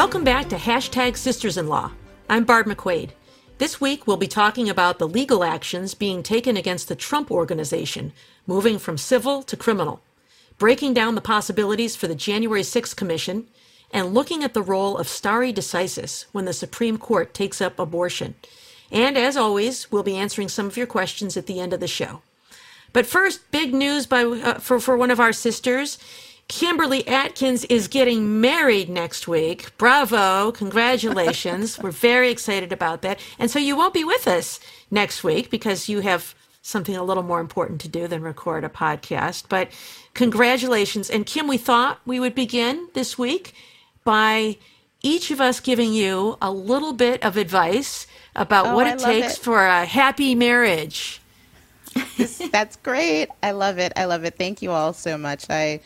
[0.00, 1.92] Welcome back to Hashtag Sisters in Law.
[2.26, 3.10] I'm Barb McQuade.
[3.58, 8.14] This week we'll be talking about the legal actions being taken against the Trump Organization,
[8.46, 10.00] moving from civil to criminal,
[10.56, 13.46] breaking down the possibilities for the January 6th Commission,
[13.92, 18.36] and looking at the role of stare decisis when the Supreme Court takes up abortion.
[18.90, 21.86] And as always, we'll be answering some of your questions at the end of the
[21.86, 22.22] show.
[22.94, 25.98] But first, big news by, uh, for, for one of our sisters.
[26.50, 29.70] Kimberly Atkins is getting married next week.
[29.78, 30.50] Bravo.
[30.50, 31.78] Congratulations.
[31.78, 33.20] We're very excited about that.
[33.38, 34.58] And so you won't be with us
[34.90, 38.68] next week because you have something a little more important to do than record a
[38.68, 39.44] podcast.
[39.48, 39.68] But
[40.14, 41.08] congratulations.
[41.08, 43.54] And Kim, we thought we would begin this week
[44.02, 44.56] by
[45.02, 49.34] each of us giving you a little bit of advice about Oh, what it takes
[49.34, 49.38] it.
[49.40, 51.20] for a happy marriage.
[52.50, 53.28] That's great.
[53.40, 53.92] I love it.
[53.96, 54.36] I love it.
[54.36, 55.44] Thank you all so much.
[55.48, 55.80] I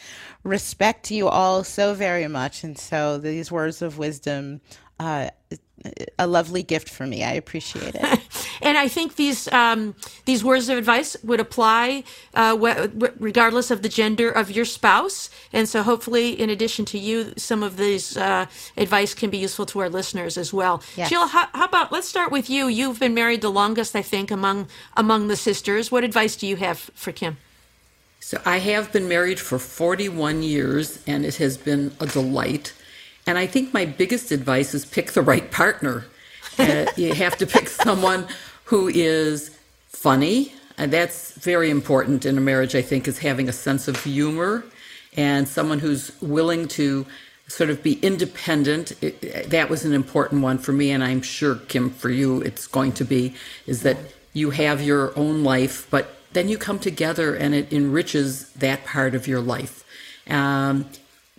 [0.44, 2.62] respect you all so very much.
[2.62, 4.60] And so these words of wisdom,
[5.00, 5.30] uh,
[6.18, 7.24] a lovely gift for me.
[7.24, 8.20] I appreciate it.
[8.62, 12.56] And I think these um, these words of advice would apply uh,
[13.18, 15.28] regardless of the gender of your spouse.
[15.52, 19.66] And so, hopefully, in addition to you, some of these uh, advice can be useful
[19.66, 20.82] to our listeners as well.
[20.96, 21.10] Yes.
[21.10, 22.68] Jill, how, how about let's start with you?
[22.68, 25.92] You've been married the longest, I think, among among the sisters.
[25.92, 27.36] What advice do you have for Kim?
[28.24, 32.72] So I have been married for 41 years and it has been a delight.
[33.26, 36.06] And I think my biggest advice is pick the right partner.
[36.56, 38.28] Uh, you have to pick someone
[38.66, 39.58] who is
[39.88, 40.54] funny.
[40.78, 44.64] And that's very important in a marriage, I think, is having a sense of humor
[45.16, 47.06] and someone who's willing to
[47.48, 48.92] sort of be independent.
[49.02, 50.92] It, that was an important one for me.
[50.92, 53.34] And I'm sure, Kim, for you, it's going to be,
[53.66, 53.96] is that
[54.32, 59.14] you have your own life, but then you come together and it enriches that part
[59.14, 59.84] of your life.
[60.28, 60.86] Um,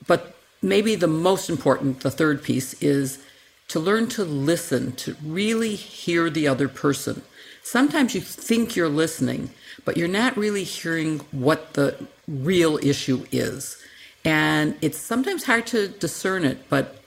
[0.08, 3.20] but maybe the most important, the third piece, is
[3.68, 7.22] to learn to listen, to really hear the other person.
[7.64, 9.50] Sometimes you think you're listening,
[9.86, 13.82] but you're not really hearing what the real issue is.
[14.24, 17.05] And it's sometimes hard to discern it, but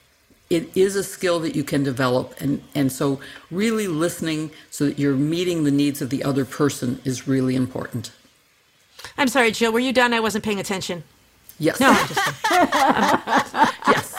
[0.50, 2.34] it is a skill that you can develop.
[2.41, 3.20] And, and so,
[3.50, 8.12] really listening so that you're meeting the needs of the other person is really important.
[9.16, 9.72] I'm sorry, Jill.
[9.72, 10.12] Were you done?
[10.12, 11.04] I wasn't paying attention.
[11.58, 11.81] Yes.
[11.81, 12.20] No, I'm just
[13.88, 14.12] yes.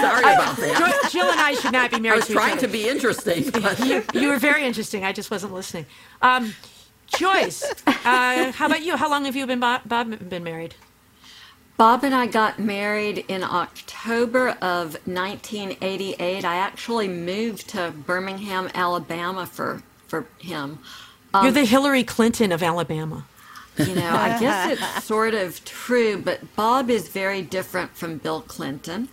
[0.00, 1.08] Sorry about that.
[1.12, 2.14] Jill, and I should not be married.
[2.14, 5.04] I was to trying to be interesting, but you, you were very interesting.
[5.04, 5.86] I just wasn't listening.
[6.20, 6.54] Um,
[7.06, 8.96] Joyce, uh, how about you?
[8.96, 10.74] How long have you been Bob, Bob been married?
[11.76, 16.44] Bob and I got married in October of 1988.
[16.44, 20.78] I actually moved to Birmingham, Alabama for for him.
[21.34, 23.24] You're the Hillary Clinton of Alabama.
[23.78, 28.42] You know, I guess it's sort of true, but Bob is very different from Bill
[28.42, 29.08] Clinton.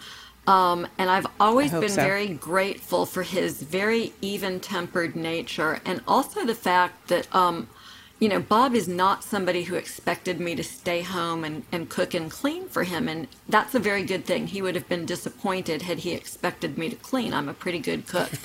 [0.47, 2.02] Um, and I've always been so.
[2.02, 7.70] very grateful for his very even tempered nature and also the fact that, um,
[8.19, 12.13] you know, Bob is not somebody who expected me to stay home and, and cook
[12.13, 13.07] and clean for him.
[13.07, 14.47] And that's a very good thing.
[14.47, 17.34] He would have been disappointed had he expected me to clean.
[17.34, 18.31] I'm a pretty good cook.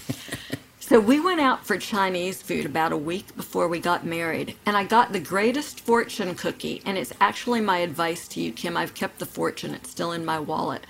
[0.87, 4.77] So we went out for Chinese food about a week before we got married, and
[4.77, 8.77] I got the greatest fortune cookie, and it's actually my advice to you, Kim.
[8.77, 10.87] I've kept the fortune, it's still in my wallet.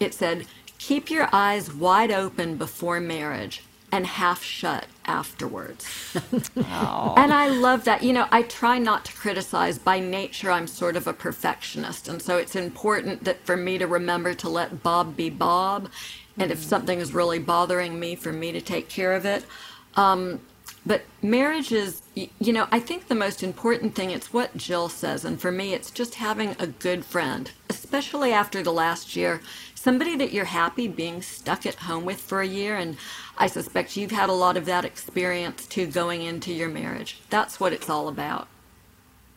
[0.00, 0.46] It said,
[0.78, 3.62] Keep your eyes wide open before marriage
[3.94, 5.86] and half shut afterwards.
[7.16, 8.02] And I love that.
[8.02, 9.78] You know, I try not to criticize.
[9.78, 12.08] By nature, I'm sort of a perfectionist.
[12.08, 15.88] And so it's important that for me to remember to let Bob be Bob.
[16.36, 19.44] And if something is really bothering me, for me to take care of it.
[19.94, 20.40] Um,
[20.84, 25.24] but marriage is, you know, I think the most important thing, it's what Jill says.
[25.24, 29.40] And for me, it's just having a good friend, especially after the last year.
[29.84, 32.78] Somebody that you're happy being stuck at home with for a year.
[32.78, 32.96] And
[33.36, 37.20] I suspect you've had a lot of that experience too going into your marriage.
[37.28, 38.48] That's what it's all about.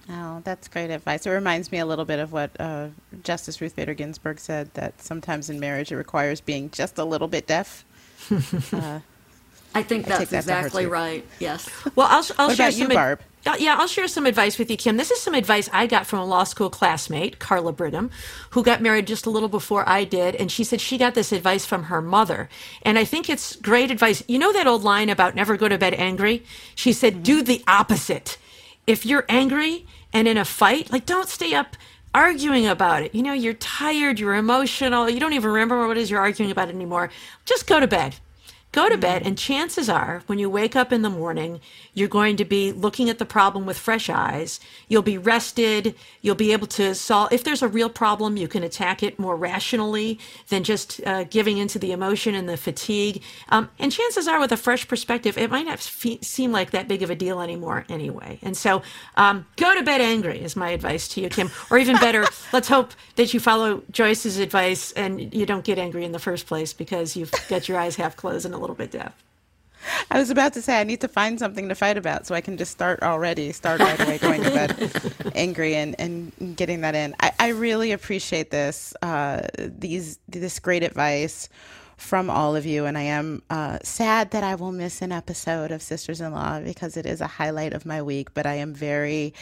[0.09, 1.25] Oh, that's great advice.
[1.25, 2.87] It reminds me a little bit of what uh,
[3.23, 7.27] Justice Ruth Bader Ginsburg said that sometimes in marriage it requires being just a little
[7.27, 7.83] bit deaf.
[8.73, 8.99] Uh,
[9.77, 11.25] I think I that's take that exactly right.
[11.39, 11.69] Yes.
[11.95, 13.19] Well, I'll, I'll share you, some ad- Barb?
[13.45, 14.97] Uh, yeah, I'll share some advice with you, Kim.
[14.97, 18.09] This is some advice I got from a law school classmate, Carla Bridham,
[18.49, 20.35] who got married just a little before I did.
[20.35, 22.49] And she said she got this advice from her mother.
[22.81, 24.21] And I think it's great advice.
[24.27, 26.43] You know that old line about never go to bed angry?
[26.75, 28.37] She said, do the opposite.
[28.85, 31.77] If you're angry and in a fight, like don't stay up
[32.13, 33.15] arguing about it.
[33.15, 36.51] You know, you're tired, you're emotional, you don't even remember what it is you're arguing
[36.51, 37.11] about anymore.
[37.45, 38.15] Just go to bed
[38.77, 41.59] go to bed, and chances are, when you wake up in the morning,
[41.95, 44.59] you're going to be looking at the problem with fresh eyes.
[44.87, 45.95] You'll be rested.
[46.21, 47.33] You'll be able to solve.
[47.33, 50.19] If there's a real problem, you can attack it more rationally
[50.49, 53.23] than just uh, giving into the emotion and the fatigue.
[53.49, 56.87] Um, and chances are, with a fresh perspective, it might not fe- seem like that
[56.87, 58.37] big of a deal anymore anyway.
[58.43, 58.83] And so,
[59.15, 61.49] um, go to bed angry is my advice to you, Kim.
[61.71, 66.05] Or even better, let's hope that you follow Joyce's advice and you don't get angry
[66.05, 68.91] in the first place because you've got your eyes half closed and a little bit
[68.91, 69.13] deaf.
[70.09, 72.41] I was about to say I need to find something to fight about so I
[72.41, 76.95] can just start already, start right away going to bed angry and, and getting that
[76.95, 77.15] in.
[77.19, 81.49] I, I really appreciate this, uh, these this great advice
[81.97, 82.85] from all of you.
[82.85, 86.59] And I am uh, sad that I will miss an episode of Sisters in Law
[86.59, 88.33] because it is a highlight of my week.
[88.33, 89.33] But I am very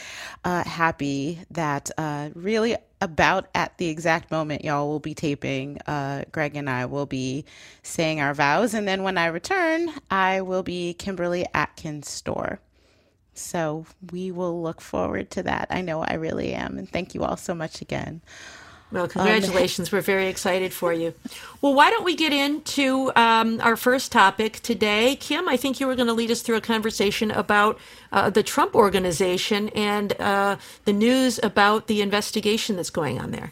[0.43, 6.25] uh, happy that uh, really about at the exact moment y'all will be taping, uh,
[6.31, 7.45] Greg and I will be
[7.83, 8.73] saying our vows.
[8.73, 12.57] And then when I return, I will be Kimberly Atkins' Stohr.
[13.33, 15.67] So we will look forward to that.
[15.69, 16.77] I know I really am.
[16.77, 18.21] And thank you all so much again.
[18.95, 19.91] Well, congratulations.
[19.91, 21.13] Um, We're very excited for you.
[21.61, 25.17] Well, why don't we get into um, our first topic today?
[25.17, 27.77] Kim, I think you were going to lead us through a conversation about
[28.13, 30.55] uh, the Trump organization and uh,
[30.85, 33.51] the news about the investigation that's going on there.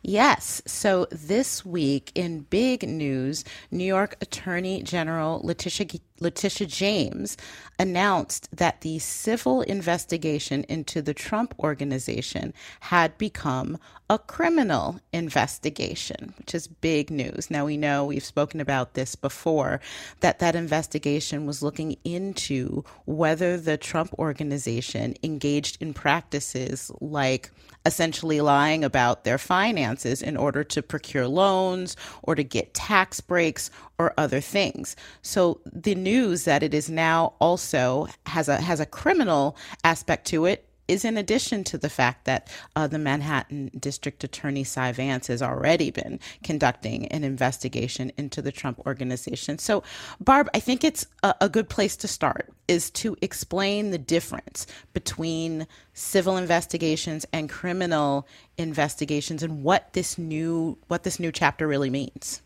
[0.00, 0.62] Yes.
[0.64, 5.86] So this week in big news, New York Attorney General Letitia
[6.22, 7.36] Letitia James
[7.78, 13.78] announced that the civil investigation into the Trump organization had become
[14.08, 17.50] a criminal investigation, which is big news.
[17.50, 19.80] Now we know we've spoken about this before
[20.20, 27.50] that that investigation was looking into whether the Trump organization engaged in practices like
[27.84, 33.70] essentially lying about their finances in order to procure loans or to get tax breaks
[34.02, 34.96] or other things.
[35.22, 40.46] So the news that it is now also has a has a criminal aspect to
[40.46, 45.28] it is in addition to the fact that uh, the Manhattan District Attorney Cy Vance
[45.28, 49.58] has already been conducting an investigation into the Trump organization.
[49.58, 49.82] So,
[50.20, 54.66] Barb, I think it's a, a good place to start is to explain the difference
[54.92, 58.26] between civil investigations and criminal
[58.58, 62.42] investigations and what this new what this new chapter really means.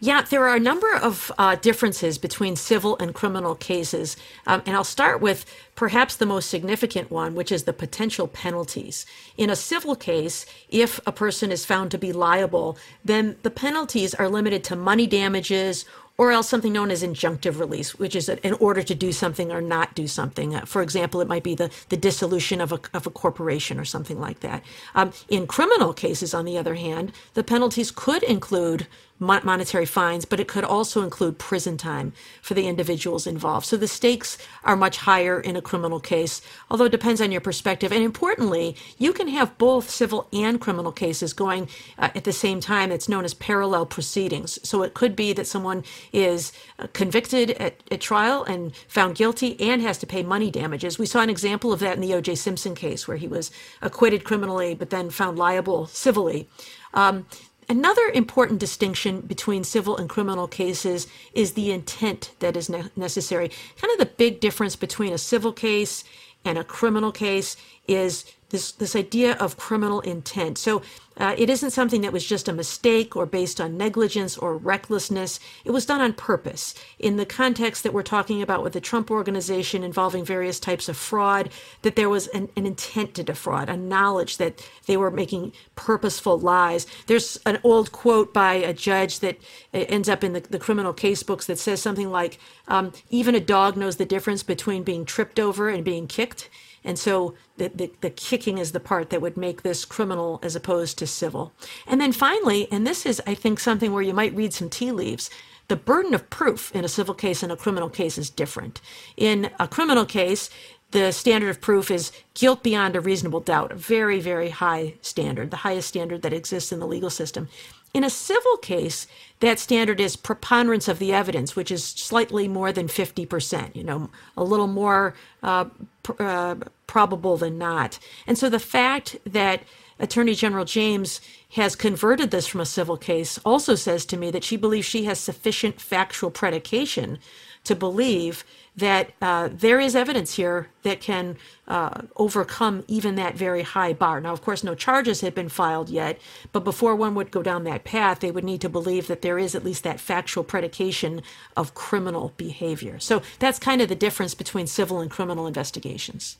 [0.00, 4.16] Yeah, there are a number of uh, differences between civil and criminal cases.
[4.48, 5.44] Um, and I'll start with
[5.76, 9.06] perhaps the most significant one, which is the potential penalties.
[9.36, 14.12] In a civil case, if a person is found to be liable, then the penalties
[14.14, 15.84] are limited to money damages
[16.18, 19.60] or else something known as injunctive relief, which is in order to do something or
[19.60, 20.54] not do something.
[20.54, 23.84] Uh, for example, it might be the, the dissolution of a, of a corporation or
[23.84, 24.62] something like that.
[24.94, 28.86] Um, in criminal cases, on the other hand, the penalties could include
[29.22, 33.66] monetary fines, but it could also include prison time for the individuals involved.
[33.66, 37.40] So the stakes are much higher in a criminal case, although it depends on your
[37.40, 37.92] perspective.
[37.92, 42.60] And importantly, you can have both civil and criminal cases going uh, at the same
[42.60, 42.90] time.
[42.90, 44.58] It's known as parallel proceedings.
[44.62, 49.58] So it could be that someone is uh, convicted at, at trial and found guilty
[49.60, 50.98] and has to pay money damages.
[50.98, 52.34] We saw an example of that in the O.J.
[52.34, 56.48] Simpson case, where he was acquitted criminally but then found liable civilly.
[56.94, 57.26] Um,
[57.68, 63.50] Another important distinction between civil and criminal cases is the intent that is ne- necessary.
[63.80, 66.04] Kind of the big difference between a civil case
[66.44, 70.58] and a criminal case is this this idea of criminal intent.
[70.58, 70.82] So
[71.18, 75.38] uh, it isn't something that was just a mistake or based on negligence or recklessness.
[75.64, 76.74] It was done on purpose.
[76.98, 80.96] In the context that we're talking about with the Trump organization involving various types of
[80.96, 81.50] fraud,
[81.82, 86.38] that there was an, an intent to defraud, a knowledge that they were making purposeful
[86.38, 86.86] lies.
[87.06, 89.36] There's an old quote by a judge that
[89.74, 93.34] uh, ends up in the, the criminal case books that says something like, um, even
[93.34, 96.48] a dog knows the difference between being tripped over and being kicked.
[96.84, 100.56] And so the, the, the, kicking is the part that would make this criminal as
[100.56, 101.52] opposed to civil.
[101.86, 104.92] And then finally, and this is, I think, something where you might read some tea
[104.92, 105.30] leaves.
[105.68, 108.80] The burden of proof in a civil case and a criminal case is different.
[109.16, 110.50] In a criminal case,
[110.90, 115.50] the standard of proof is guilt beyond a reasonable doubt, a very, very high standard,
[115.50, 117.48] the highest standard that exists in the legal system.
[117.94, 119.06] In a civil case,
[119.42, 124.08] that standard is preponderance of the evidence, which is slightly more than 50%, you know,
[124.36, 125.66] a little more uh,
[126.04, 126.54] pr- uh,
[126.86, 127.98] probable than not.
[128.26, 129.64] And so the fact that
[129.98, 131.20] Attorney General James
[131.50, 135.04] has converted this from a civil case also says to me that she believes she
[135.06, 137.18] has sufficient factual predication
[137.64, 138.44] to believe
[138.76, 141.36] that uh, there is evidence here that can
[141.68, 144.20] uh, overcome even that very high bar.
[144.20, 146.18] Now, of course, no charges have been filed yet,
[146.52, 149.38] but before one would go down that path, they would need to believe that there
[149.38, 151.22] is at least that factual predication
[151.56, 152.98] of criminal behavior.
[152.98, 156.38] So that's kind of the difference between civil and criminal investigations.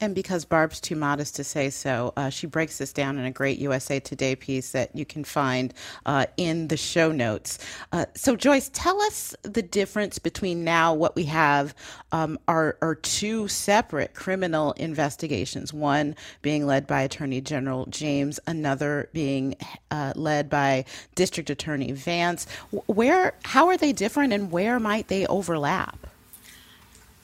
[0.00, 3.32] And because Barb's too modest to say so, uh, she breaks this down in a
[3.32, 5.74] great USA Today piece that you can find
[6.06, 7.58] uh, in the show notes.
[7.92, 11.74] Uh, so, Joyce, tell us the difference between now what we have
[12.12, 19.08] um, are, are two separate criminal investigations, one being led by Attorney General James, another
[19.12, 19.56] being
[19.90, 20.84] uh, led by
[21.16, 22.46] District Attorney Vance.
[22.86, 26.07] Where, how are they different and where might they overlap?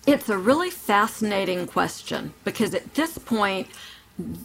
[0.07, 3.69] It's a really fascinating question because at this point,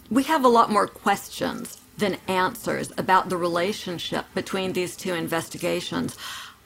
[0.09, 6.15] we have a lot more questions than answers about the relationship between these two investigations.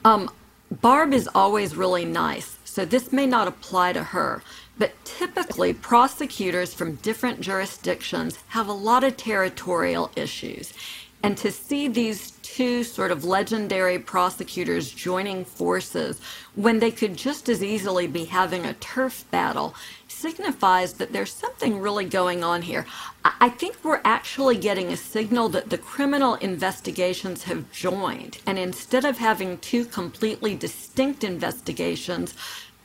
[0.04, 0.30] Um,
[0.70, 4.42] Barb is always really nice, so this may not apply to her.
[4.78, 10.72] But typically, prosecutors from different jurisdictions have a lot of territorial issues.
[11.22, 16.20] And to see these two sort of legendary prosecutors joining forces
[16.54, 19.74] when they could just as easily be having a turf battle
[20.06, 22.86] signifies that there's something really going on here.
[23.24, 28.38] I think we're actually getting a signal that the criminal investigations have joined.
[28.46, 32.34] And instead of having two completely distinct investigations,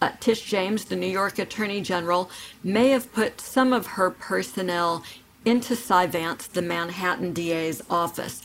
[0.02, 2.32] uh, Tish James, the New York Attorney General,
[2.64, 5.04] may have put some of her personnel
[5.46, 8.42] into Cy Vance, the Manhattan DA's office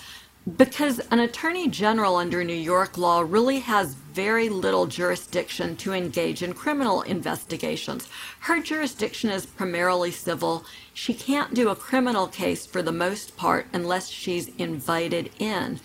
[0.57, 6.43] because an attorney general under New York law really has very little jurisdiction to engage
[6.43, 8.09] in criminal investigations.
[8.41, 10.67] Her jurisdiction is primarily civil.
[10.93, 15.81] She can't do a criminal case for the most part unless she's invited in.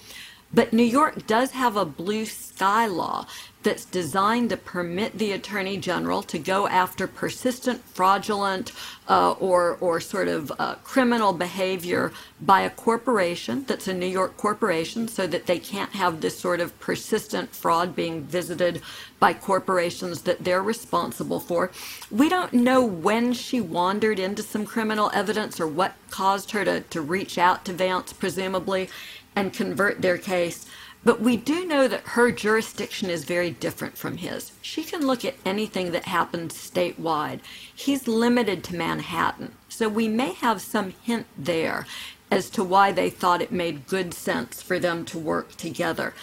[0.54, 3.28] But New York does have a blue sky law
[3.62, 8.72] that's designed to permit the attorney general to go after persistent, fraudulent,
[9.10, 14.38] uh, or or sort of uh, criminal behavior by a corporation that's a New York
[14.38, 18.82] corporation, so that they can't have this sort of persistent fraud being visited
[19.20, 21.72] by corporations that they're responsible for.
[22.10, 26.80] We don't know when she wandered into some criminal evidence or what caused her to,
[26.82, 28.90] to reach out to Vance, presumably,
[29.36, 30.66] and convert their case.
[31.04, 34.52] But we do know that her jurisdiction is very different from his.
[34.62, 37.40] She can look at anything that happens statewide.
[37.74, 39.54] He's limited to Manhattan.
[39.70, 41.86] So we may have some hint there
[42.30, 46.14] as to why they thought it made good sense for them to work together.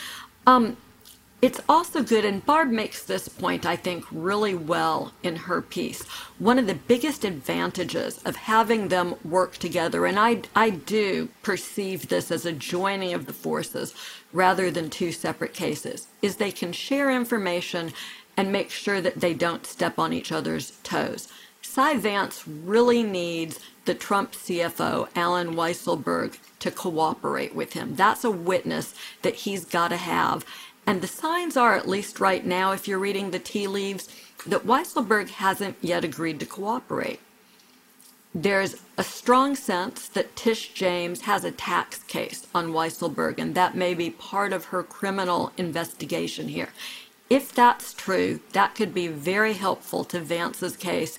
[0.46, 0.76] Um,
[1.42, 6.02] it's also good, and Barb makes this point, I think, really well in her piece.
[6.38, 12.08] One of the biggest advantages of having them work together, and I, I do perceive
[12.08, 13.94] this as a joining of the forces
[14.32, 17.92] rather than two separate cases, is they can share information
[18.36, 21.28] and make sure that they don't step on each other's toes.
[21.60, 27.94] Cy Vance really needs the Trump CFO, Alan Weisselberg, to cooperate with him.
[27.94, 30.44] That's a witness that he's got to have.
[30.86, 34.08] And the signs are, at least right now, if you're reading the tea leaves,
[34.46, 37.20] that Weisselberg hasn't yet agreed to cooperate.
[38.32, 43.74] There's a strong sense that Tish James has a tax case on Weisselberg, and that
[43.74, 46.68] may be part of her criminal investigation here.
[47.28, 51.18] If that's true, that could be very helpful to Vance's case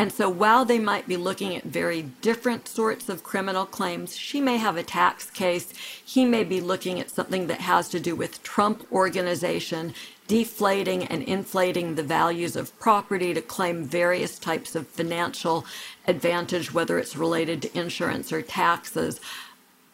[0.00, 4.40] and so while they might be looking at very different sorts of criminal claims, she
[4.40, 5.72] may have a tax case.
[6.04, 9.94] He may be looking at something that has to do with Trump organization,
[10.28, 15.66] deflating and inflating the values of property to claim various types of financial
[16.06, 19.20] advantage, whether it's related to insurance or taxes.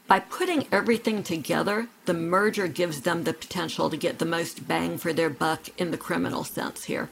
[0.07, 4.99] By putting everything together, the merger gives them the potential to get the most bang
[4.99, 7.09] for their buck in the criminal sense here.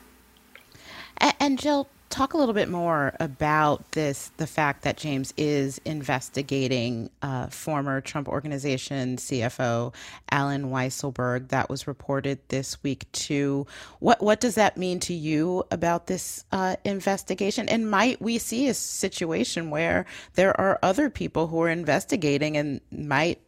[1.41, 7.09] And Jill, talk a little bit more about this the fact that James is investigating
[7.23, 9.95] uh, former Trump Organization CFO
[10.31, 11.49] Alan Weisselberg.
[11.49, 13.67] That was reported this week, too.
[13.99, 17.67] What, what does that mean to you about this uh, investigation?
[17.67, 20.05] And might we see a situation where
[20.35, 23.41] there are other people who are investigating and might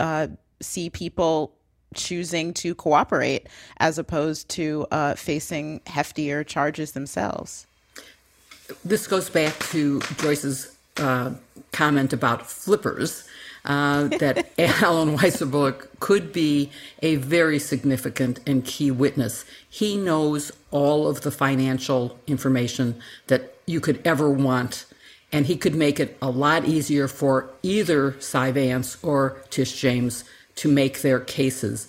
[0.00, 0.26] uh,
[0.60, 1.54] see people
[1.94, 7.68] choosing to cooperate as opposed to uh, facing heftier charges themselves?
[8.84, 11.32] This goes back to Joyce's uh,
[11.72, 13.26] comment about flippers.
[13.64, 19.46] Uh, that Alan Weisselberg could be a very significant and key witness.
[19.70, 24.84] He knows all of the financial information that you could ever want,
[25.32, 30.24] and he could make it a lot easier for either Cy Vance or Tish James
[30.56, 31.88] to make their cases.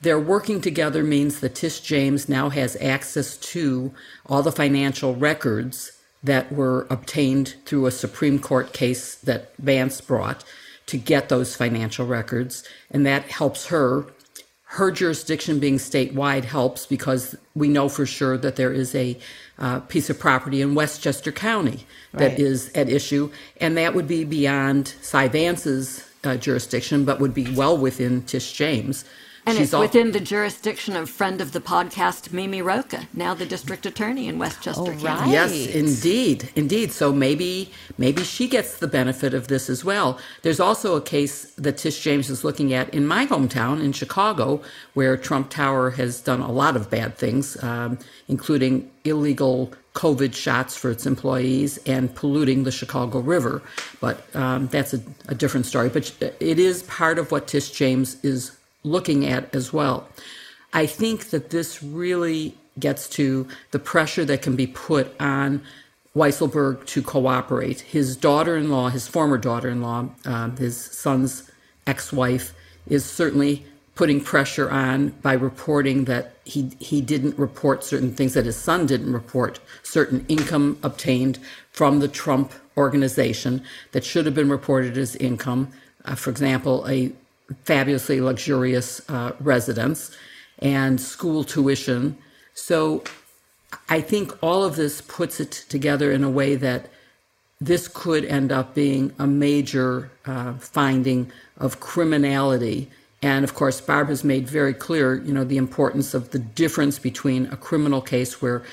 [0.00, 3.92] their working together means that Tish James now has access to
[4.26, 10.44] all the financial records that were obtained through a Supreme Court case that Vance brought
[10.86, 12.64] to get those financial records.
[12.90, 14.06] And that helps her.
[14.64, 19.18] Her jurisdiction being statewide helps because we know for sure that there is a
[19.58, 22.38] uh, piece of property in Westchester County that Right.
[22.38, 23.30] is at issue.
[23.60, 28.52] And that would be beyond Cy Vance's uh, jurisdiction, but would be well within Tish
[28.52, 29.04] James.
[29.44, 33.34] And She's it's al- within the jurisdiction of friend of the podcast, Mimi Rocah, now
[33.34, 35.04] the district attorney in Westchester Oh, County.
[35.04, 35.28] right.
[35.28, 36.92] Yes, indeed, indeed.
[36.92, 40.16] So maybe maybe she gets the benefit of this as well.
[40.42, 44.62] There's also a case that Tish James is looking at in my hometown in Chicago,
[44.94, 50.76] where Trump Tower has done a lot of bad things, um, including illegal COVID shots
[50.76, 53.60] for its employees and polluting the Chicago River.
[54.00, 55.88] But um, that's a, a different story.
[55.88, 60.08] But it is part of what Tish James is looking at as well.
[60.72, 65.62] I think that this really gets to the pressure that can be put on
[66.16, 67.80] Weisselberg to cooperate.
[67.80, 71.50] His daughter in law, his former daughter in law, um, his son's
[71.86, 72.54] ex wife,
[72.86, 78.46] is certainly putting pressure on by reporting that he, he didn't report certain things, that
[78.46, 81.38] his son didn't report certain income obtained
[81.70, 83.62] from the Trump organization
[83.92, 85.68] that should have been reported as income.
[86.04, 87.12] Uh, for example, a
[87.64, 90.10] fabulously luxurious uh, residence
[90.58, 92.16] and school tuition.
[92.54, 93.02] So
[93.88, 96.88] I think all of this puts it together in a way that
[97.60, 102.90] this could end up being a major uh, finding of criminality.
[103.22, 106.98] And of course, Barb has made very clear, you know, the importance of the difference
[106.98, 108.64] between a criminal case where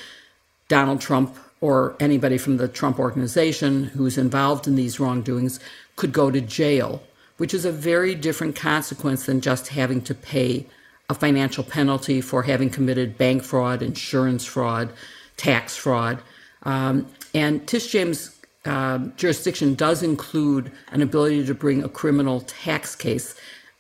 [0.68, 5.60] Donald Trump or anybody from the Trump organization who's involved in these wrongdoings
[5.96, 7.04] could go to jail,
[7.40, 10.66] which is a very different consequence than just having to pay
[11.10, 14.92] a financial penalty for having committed bank fraud, insurance fraud,
[15.38, 16.22] tax fraud.
[16.64, 22.94] Um, and Tish James' um jurisdiction does include an ability to bring a criminal tax
[22.94, 23.34] case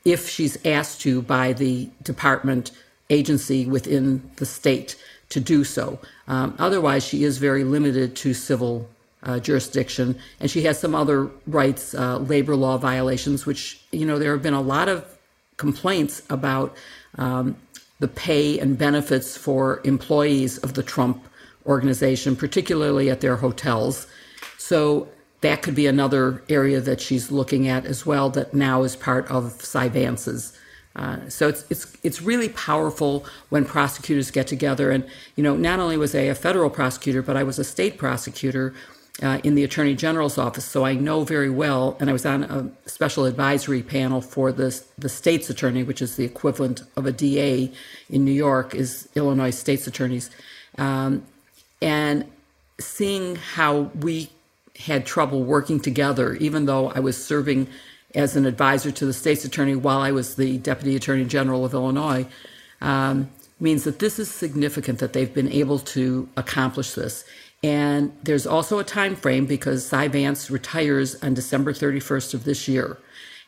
[0.05, 2.71] if she's asked to by the department
[3.09, 4.95] agency within the state
[5.29, 5.99] to do so.
[6.27, 8.89] Um, otherwise, she is very limited to civil
[9.23, 14.17] uh, jurisdiction, and she has some other rights, uh, labor law violations, which, you know,
[14.17, 15.17] there have been a lot of
[15.57, 16.75] complaints about
[17.17, 17.55] um,
[17.99, 21.23] the pay and benefits for employees of the Trump
[21.65, 24.07] organization, particularly at their hotels.
[24.57, 25.09] So
[25.41, 29.29] that could be another area that she's looking at as well, that now is part
[29.29, 30.53] of Cy Vance's.
[30.95, 35.05] Uh, so it's it's it's really powerful when prosecutors get together, and
[35.35, 38.73] you know, not only was I a federal prosecutor, but I was a state prosecutor
[39.21, 41.97] uh, in the Attorney General's office, so I know very well.
[41.99, 46.15] And I was on a special advisory panel for the the state's attorney, which is
[46.15, 47.71] the equivalent of a DA
[48.09, 50.29] in New York, is Illinois state's attorneys,
[50.77, 51.23] um,
[51.81, 52.25] and
[52.79, 54.29] seeing how we
[54.77, 57.67] had trouble working together, even though I was serving
[58.15, 61.73] as an advisor to the state's attorney while I was the deputy attorney general of
[61.73, 62.25] Illinois,
[62.81, 63.29] um,
[63.59, 67.25] means that this is significant that they've been able to accomplish this.
[67.61, 72.67] And there's also a time frame because Cy Vance retires on December 31st of this
[72.67, 72.97] year.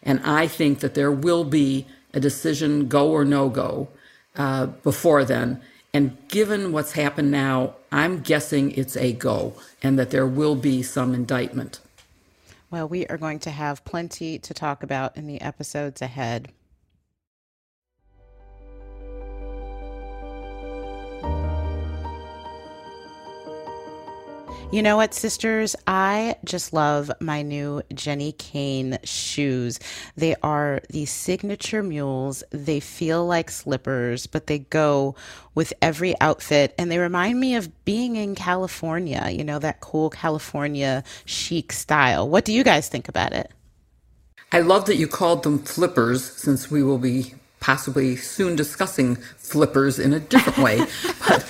[0.04, 3.88] And I think that there will be a decision, go or no go,
[4.36, 5.62] uh, before then.
[5.94, 10.84] And given what's happened now, I'm guessing it's a go and that there will be
[10.84, 11.80] some indictment.
[12.70, 16.52] Well, we are going to have plenty to talk about in the episodes ahead.
[24.72, 25.76] You know what, sisters?
[25.86, 29.82] I just love my new Jenni Kayne shoes.
[30.16, 32.42] They are the signature mules.
[32.52, 35.16] They feel like slippers, but they go
[35.56, 36.74] with every outfit.
[36.78, 42.30] And they remind me of being in California, you know, that cool California chic style.
[42.30, 43.52] What do you guys think about it?
[44.54, 50.00] I love that you called them flippers since we will be possibly soon discussing flippers
[50.00, 50.78] in a different way.
[51.28, 51.46] but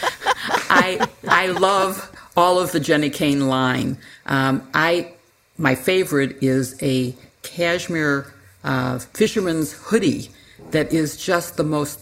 [0.72, 3.98] I I love all of the Jenni Kayne line.
[4.26, 5.14] Um, I
[5.58, 10.30] my favorite is a cashmere uh, fisherman's hoodie
[10.72, 12.00] that is just the most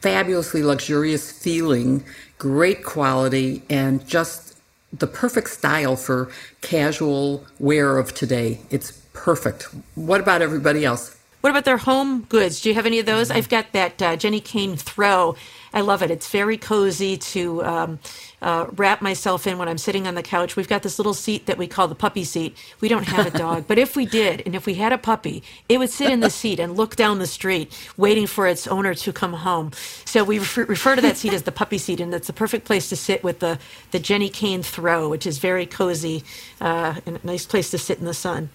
[0.00, 2.04] fabulously luxurious feeling,
[2.38, 4.56] great quality, and just
[4.92, 8.60] the perfect style for casual wear of today.
[8.70, 9.68] It's perfect.
[9.94, 11.16] What about everybody else?
[11.40, 12.60] What about their home goods?
[12.60, 13.30] Do you have any of those?
[13.30, 15.36] I've got that uh, Jenni Kayne throw.
[15.74, 16.10] I love it.
[16.10, 17.98] It's very cozy to um,
[18.44, 20.54] uh, wrap myself in when I'm sitting on the couch.
[20.54, 22.54] We've got this little seat that we call the puppy seat.
[22.80, 25.42] We don't have a dog, but if we did, and if we had a puppy,
[25.68, 28.92] it would sit in the seat and look down the street, waiting for its owner
[28.94, 29.72] to come home.
[30.04, 32.66] So we refer, refer to that seat as the puppy seat, and it's the perfect
[32.66, 33.58] place to sit with the
[33.92, 36.22] the Jenni Kayne throw, which is very cozy
[36.60, 38.50] uh, and a nice place to sit in the sun.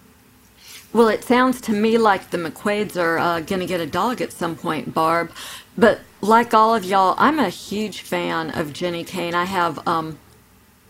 [0.91, 4.21] Well, it sounds to me like the McQuades are uh, going to get a dog
[4.21, 5.29] at some point, Barb.
[5.79, 9.33] But like all of y'all, I'm a huge fan of Jenni Kayne.
[9.33, 10.19] I have um,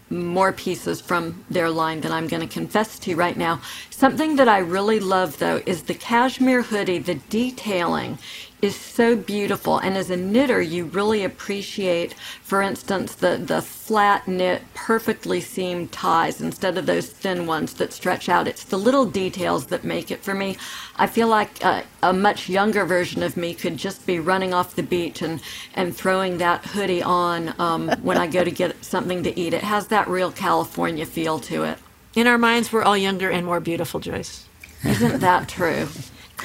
[0.09, 3.61] more pieces from their line than I'm going to confess to right now.
[3.91, 8.17] Something that I really love, though, is the cashmere hoodie, the detailing
[8.61, 9.77] is so beautiful.
[9.77, 15.91] And as a knitter, you really appreciate, for instance, the, the flat knit, perfectly seamed
[15.91, 18.47] ties instead of those thin ones that stretch out.
[18.47, 20.57] It's the little details that make it for me.
[20.97, 24.75] I feel like a, a much younger version of me could just be running off
[24.75, 25.41] the beach and,
[25.75, 29.53] and throwing that hoodie on um, when I go to get something to eat.
[29.53, 31.77] It has that real California feel to it.
[32.15, 34.45] In our minds, we're all younger and more beautiful, Joyce.
[34.83, 35.87] Isn't that true?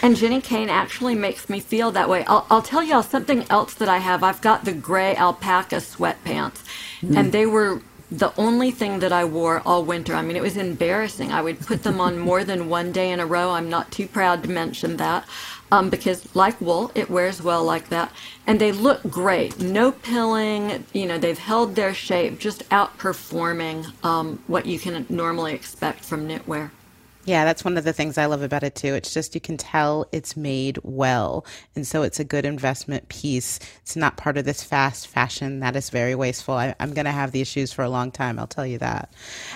[0.03, 2.25] And Jenni Kayne actually makes me feel that way.
[2.25, 4.23] I'll, I'll tell y'all something else that I have.
[4.23, 6.63] I've got the gray alpaca sweatpants,
[7.03, 7.17] mm.
[7.17, 7.81] and they were
[8.11, 10.15] the only thing that I wore all winter.
[10.15, 11.33] I mean, it was embarrassing.
[11.33, 13.51] I would put them on more than one day in a row.
[13.51, 15.27] I'm not too proud to mention that.
[15.73, 18.13] Um, because like wool, it wears well like that.
[18.47, 19.59] And they look great.
[19.59, 25.55] No pilling, you know, they've held their shape, just outperforming um, what you can normally
[25.55, 26.71] expect from knitwear.
[27.27, 28.93] Yeah, that's one of the things I love about it too.
[28.93, 31.47] It's just you can tell it's made well.
[31.75, 33.59] And so it's a good investment piece.
[33.81, 36.55] It's not part of this fast fashion that is very wasteful.
[36.55, 39.11] I, am going to have these shoes for a long time, I'll tell you that.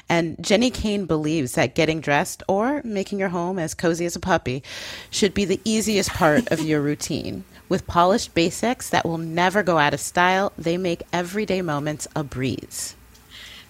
[0.09, 4.20] And Jenni Kayne believes that getting dressed or making your home as cozy as a
[4.20, 4.62] puppy
[5.11, 7.44] should be the easiest part of your routine.
[7.68, 12.24] With polished basics that will never go out of style, they make everyday moments a
[12.24, 12.94] breeze.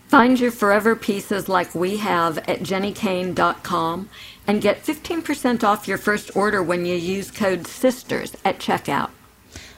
[0.08, 4.08] Find your forever pieces like we have at jennikayne.com
[4.46, 9.10] and get 15% off your first order when you use code SISTERS at checkout.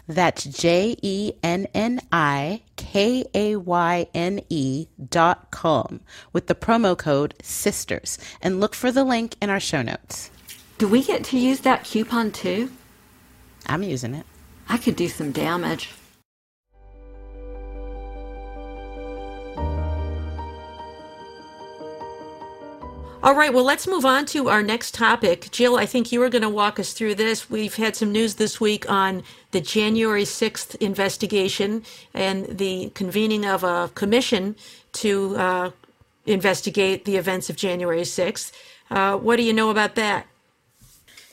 [0.06, 6.00] That's J E N N I K A Y N E dot com
[6.32, 10.30] with the promo code SISTERS and look for the link in our show notes.
[10.78, 12.70] Do we get to use that coupon too?
[13.66, 14.26] I'm using it.
[14.68, 15.90] I could do some damage.
[23.22, 25.50] All right, well, let's move on to our next topic.
[25.50, 27.50] Jill, I think you were going to walk us through this.
[27.50, 31.82] We've had some news this week on the January 6th investigation
[32.14, 34.56] and the convening of a commission
[34.94, 35.70] to uh,
[36.24, 38.52] investigate the events of January 6th.
[38.90, 40.26] Uh, what do you know about that?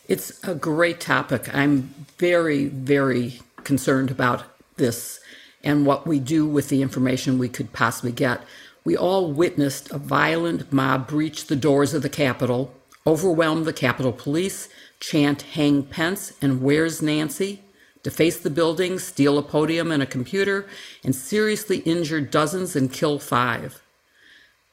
[0.09, 1.55] It's a great topic.
[1.55, 4.43] I'm very, very concerned about
[4.75, 5.21] this
[5.63, 8.41] and what we do with the information we could possibly get
[8.87, 12.73] we all witnessed a violent mob breach the doors of the Capitol,
[13.05, 14.69] overwhelm the Capitol Police,
[15.01, 17.61] chant Hang Pence and Where's Nancy,
[18.01, 20.65] deface the building, steal a podium and a computer,
[21.03, 23.81] and seriously injure dozens and kill five.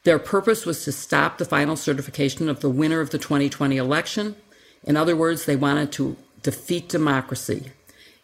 [0.05, 4.37] Their purpose was to stop the final certification of the winner of the 2020 election.
[4.85, 7.73] In other words, they wanted to defeat democracy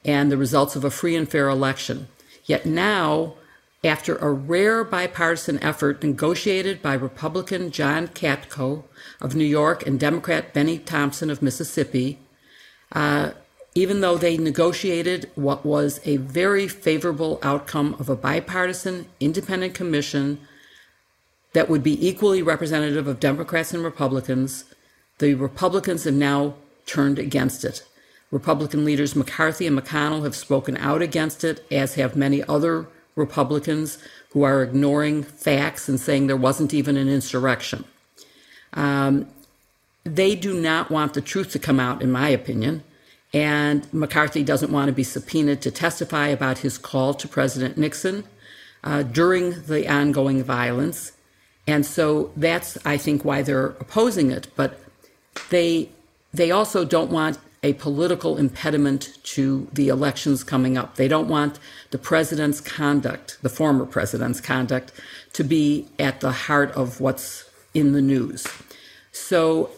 [0.04, 2.06] and the results of a free and fair election.
[2.44, 3.34] Yet now
[3.82, 8.84] after a rare bipartisan effort negotiated by Republican John Katko
[9.20, 12.18] of New York and Democrat Bennie Thompson of Mississippi,
[12.92, 13.30] uh,
[13.74, 20.40] even though they negotiated what was a very favorable outcome of a bipartisan independent commission
[21.52, 24.64] that would be equally representative of Democrats and Republicans,
[25.18, 27.82] the Republicans have now turned against it.
[28.30, 33.98] Republican leaders McCarthy and McConnell have spoken out against it, as have many other Republicans
[34.30, 37.84] who are ignoring facts and saying there wasn't even an insurrection.
[38.72, 39.26] Um,
[40.04, 42.82] they do not want the truth to come out, in my opinion.
[43.32, 48.24] And McCarthy doesn't want to be subpoenaed to testify about his call to President Nixon
[48.82, 51.12] uh, during the ongoing violence.
[51.66, 54.48] And so that's, I think, why they're opposing it.
[54.56, 54.80] But
[55.50, 55.90] they
[56.32, 60.96] they also don't want a political impediment to the elections coming up.
[60.96, 61.58] They don't want
[61.90, 64.92] the president's conduct, the former president's conduct,
[65.34, 68.46] to be at the heart of what's in the news.
[69.12, 69.70] So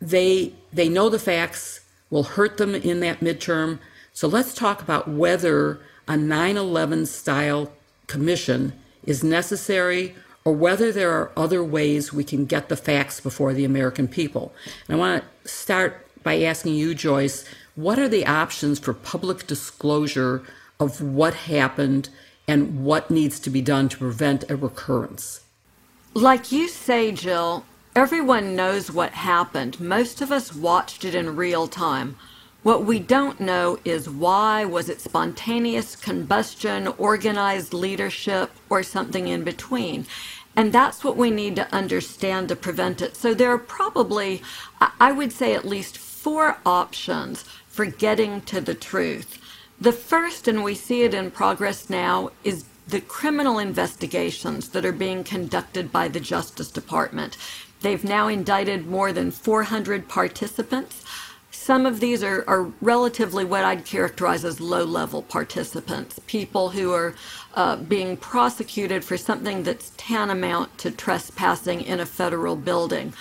[0.00, 3.78] they they know the facts will hurt them in that midterm.
[4.12, 7.72] So let's talk about whether a 9/11 style
[8.06, 8.72] commission
[9.04, 10.14] is necessary
[10.44, 14.52] or whether there are other ways we can get the facts before the American people.
[14.86, 17.44] And I want to start by asking you, Joyce,
[17.76, 20.42] what are the options for public disclosure
[20.80, 22.08] of what happened
[22.48, 25.40] and what needs to be done to prevent a recurrence?
[26.14, 29.80] Like you say, Jill, everyone knows what happened.
[29.80, 32.16] Most of us watched it in real time.
[32.62, 34.64] What we don't know is why.
[34.64, 40.06] Was it spontaneous combustion, organized leadership, or something in between?
[40.56, 43.16] And that's what we need to understand to prevent it.
[43.16, 44.40] So there are probably,
[45.00, 49.38] I would say, at least four options for getting to the truth.
[49.78, 54.92] The first, and we see it in progress now, is the criminal investigations that are
[54.92, 57.36] being conducted by the Justice Department.
[57.82, 61.04] They've now indicted more than 400 participants.
[61.50, 66.92] Some of these are, are relatively what I'd characterize as low level participants, people who
[66.92, 67.14] are
[67.54, 73.12] uh, being prosecuted for something that's tantamount to trespassing in a federal building.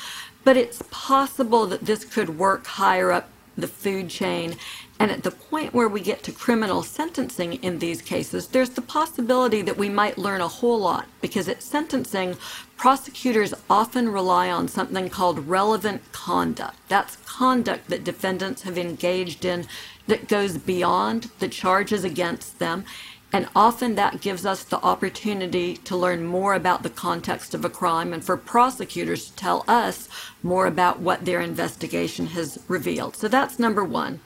[0.44, 4.56] But it's possible that this could work higher up the food chain.
[5.00, 8.82] And at the point where we get to criminal sentencing in these cases, there's the
[8.82, 12.38] possibility that we might learn a whole lot because at sentencing,
[12.78, 16.78] prosecutors often rely on something called relevant conduct.
[16.88, 19.66] That's conduct that defendants have engaged in
[20.08, 22.86] that goes beyond the charges against them.
[23.34, 27.69] And often that gives us the opportunity to learn more about the context of a
[27.69, 30.08] crime and for prosecutors to tell us
[30.43, 33.15] more about what their investigation has revealed.
[33.15, 34.19] So that's number one.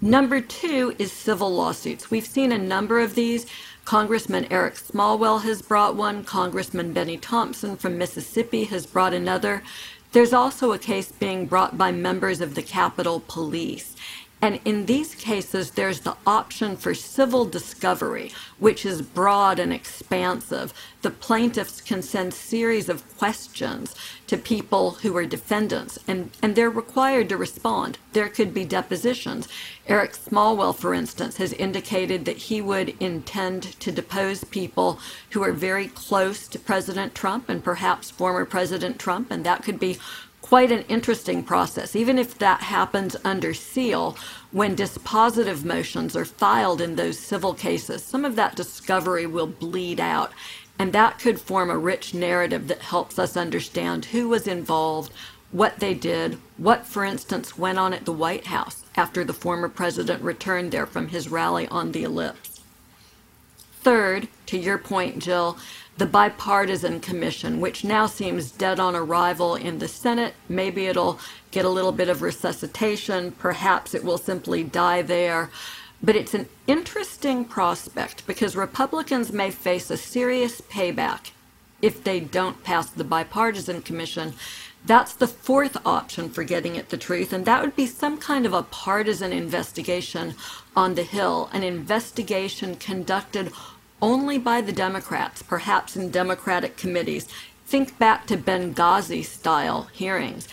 [0.00, 2.10] Number two is civil lawsuits.
[2.10, 3.46] We've seen a number of these.
[3.84, 6.24] Congressman Eric Swalwell has brought one.
[6.24, 9.62] Congressman Bennie Thompson from Mississippi has brought another.
[10.10, 13.94] There's also a case being brought by members of the Capitol Police.
[14.42, 20.74] And in these cases, there's the option for civil discovery, which is broad and expansive.
[21.02, 23.94] The plaintiffs can send series of questions
[24.26, 27.98] to people who are defendants, and, and they're required to respond.
[28.14, 29.46] There could be depositions.
[29.86, 34.98] Eric Swalwell, for instance, has indicated that he would intend to depose people
[35.30, 39.78] who are very close to President Trump and perhaps former President Trump, and that could
[39.78, 39.98] be
[40.52, 44.14] quite an interesting process, even if that happens under seal
[44.50, 48.04] when dispositive motions are filed in those civil cases.
[48.04, 50.30] Some of that discovery will bleed out,
[50.78, 55.10] and that could form a rich narrative that helps us understand who was involved,
[55.52, 59.70] what they did, what, for instance, went on at the White House after the former
[59.70, 62.60] president returned there from his rally on the ellipse.
[63.80, 65.56] Third, to your point, Jill,
[65.98, 70.34] the bipartisan commission, which now seems dead on arrival in the Senate.
[70.48, 71.18] Maybe it'll
[71.50, 73.32] get a little bit of resuscitation.
[73.32, 75.50] Perhaps it will simply die there.
[76.02, 81.30] But it's an interesting prospect because Republicans may face a serious payback
[81.80, 84.34] if they don't pass the bipartisan commission.
[84.84, 88.46] That's the fourth option for getting at the truth, and that would be some kind
[88.46, 90.34] of a partisan investigation
[90.74, 93.52] on the Hill, an investigation conducted
[94.02, 97.28] only by the Democrats, perhaps in Democratic committees.
[97.64, 100.48] Think back to Benghazi style hearings.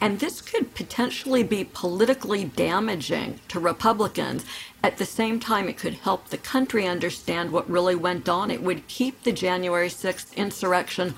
[0.00, 4.44] And this could potentially be politically damaging to Republicans.
[4.82, 8.50] At the same time, it could help the country understand what really went on.
[8.50, 11.14] It would keep the January 6th insurrection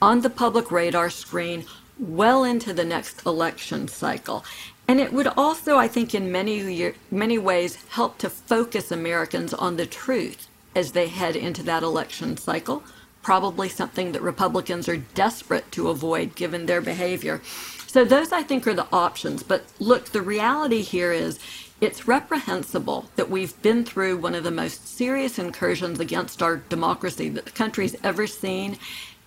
[0.00, 1.66] on the public radar screen
[1.98, 4.44] well into the next election cycle.
[4.86, 9.76] And it would also, I think, in many, many ways, help to focus Americans on
[9.76, 12.82] the truth as they head into that election cycle.
[13.22, 17.40] Probably something that Republicans are desperate to avoid given their behavior.
[17.86, 19.42] So, those I think are the options.
[19.42, 21.38] But look, the reality here is
[21.80, 27.28] it's reprehensible that we've been through one of the most serious incursions against our democracy
[27.30, 28.78] that the country's ever seen.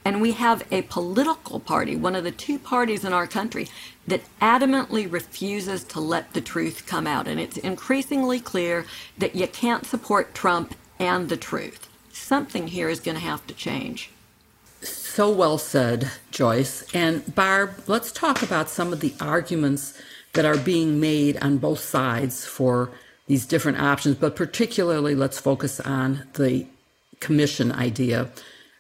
[0.06, 3.68] And we have a political party, one of the two parties in our country,
[4.08, 7.28] that adamantly refuses to let the truth come out.
[7.28, 8.86] And it's increasingly clear
[9.18, 11.88] that you can't support Trump and the truth.
[12.12, 14.12] Something here is going to have to change.
[14.82, 16.86] So well said, Joyce.
[16.94, 20.00] And Barb, let's talk about some of the arguments
[20.34, 22.92] that are being made on both sides for
[23.28, 26.66] these different options, but particularly let's focus on the
[27.20, 28.30] commission idea,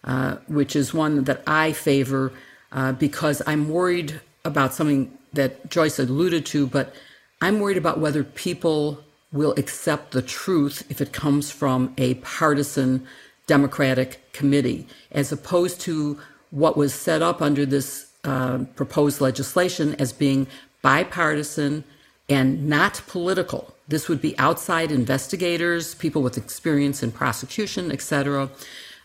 [0.03, 2.32] uh, which is one that I favor
[2.71, 6.93] uh, because I'm worried about something that Joyce alluded to, but
[7.41, 9.03] I'm worried about whether people
[9.38, 13.08] will accept the truth if it comes from a partisan
[13.45, 16.19] Democratic committee, as opposed to
[16.52, 20.47] what was set up under this uh, proposed legislation as being
[20.82, 21.84] bipartisan
[22.30, 23.73] and not political.
[23.88, 28.50] This would be outside investigators, people with experience in prosecution, etc.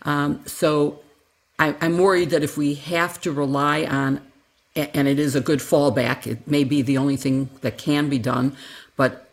[0.01, 0.99] Um, so
[1.57, 4.19] I, I'm worried that if we have to rely on
[4.75, 6.25] and it is a good fallback.
[6.25, 8.55] It may be the only thing that can be done,
[8.97, 9.29] but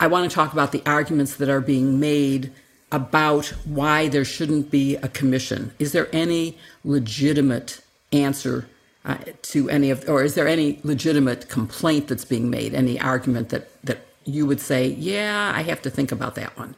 [0.00, 2.52] I want to talk about the arguments that are being made
[2.90, 5.72] about why there shouldn't be a commission.
[5.78, 7.80] Is there any legitimate
[8.12, 8.68] answer
[9.04, 12.74] uh, to any of, or is there any legitimate complaint that's being made?
[12.74, 16.74] Any argument that that you would say, yeah, I have to think about that one?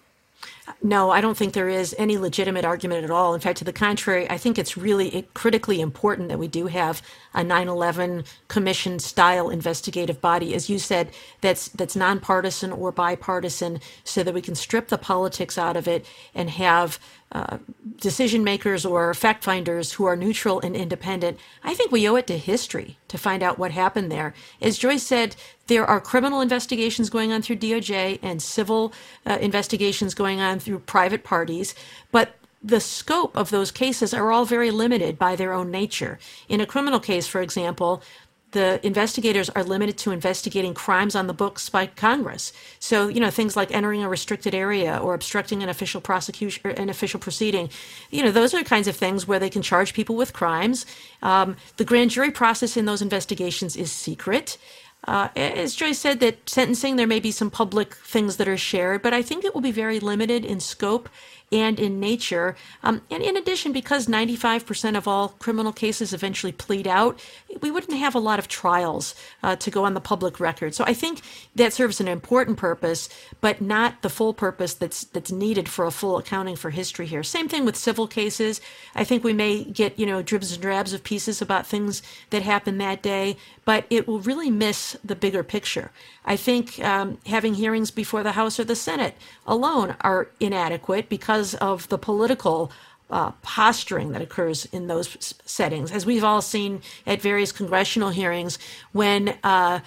[0.83, 3.35] No, I don't think there is any legitimate argument at all.
[3.35, 7.03] In fact, to the contrary, I think it's really critically important that we do have
[7.35, 14.23] a 9/11 commission style investigative body, as you said, that's that's nonpartisan or bipartisan, so
[14.23, 16.99] that we can strip the politics out of it and have
[17.33, 17.59] uh,
[17.99, 21.38] decision makers or fact finders who are neutral and independent.
[21.62, 24.35] I think we owe it to history to find out what happened there.
[24.61, 25.37] As Joyce said,
[25.69, 28.93] there are criminal investigations going on through DOJ and civil
[29.27, 31.75] uh, investigations going on through private parties,
[32.11, 36.19] but the scope of those cases are all very limited by their own nature.
[36.49, 38.03] In a criminal case, for example,
[38.52, 42.52] the investigators are limited to investigating crimes on the books by Congress.
[42.78, 46.70] So, you know, things like entering a restricted area or obstructing an official prosecution or
[46.70, 47.70] an official proceeding,
[48.10, 50.86] you know, those are kinds of things where they can charge people with crimes.
[51.22, 54.58] Um, the grand jury process in those investigations is secret.
[55.04, 59.00] Uh, as Joyce said, that sentencing, there may be some public things that are shared,
[59.00, 61.08] but I think it will be very limited in scope
[61.52, 62.56] and in nature.
[62.82, 67.20] Um, and in addition, because 95% of all criminal cases eventually plead out,
[67.60, 70.74] we wouldn't have a lot of trials uh, to go on the public record.
[70.74, 71.22] So I think
[71.56, 73.08] that serves an important purpose,
[73.40, 77.22] but not the full purpose that's that's needed for a full accounting for history here.
[77.22, 78.60] Same thing with civil cases.
[78.94, 82.42] I think we may get you know dribs and drabs of pieces about things that
[82.42, 85.90] happened that day, but it will really miss the bigger picture.
[86.24, 91.54] I think um, having hearings before the House or the Senate alone are inadequate because
[91.56, 92.70] of the political
[93.11, 98.59] uh, posturing that occurs in those settings, as we've all seen at various congressional hearings
[98.92, 99.80] when uh,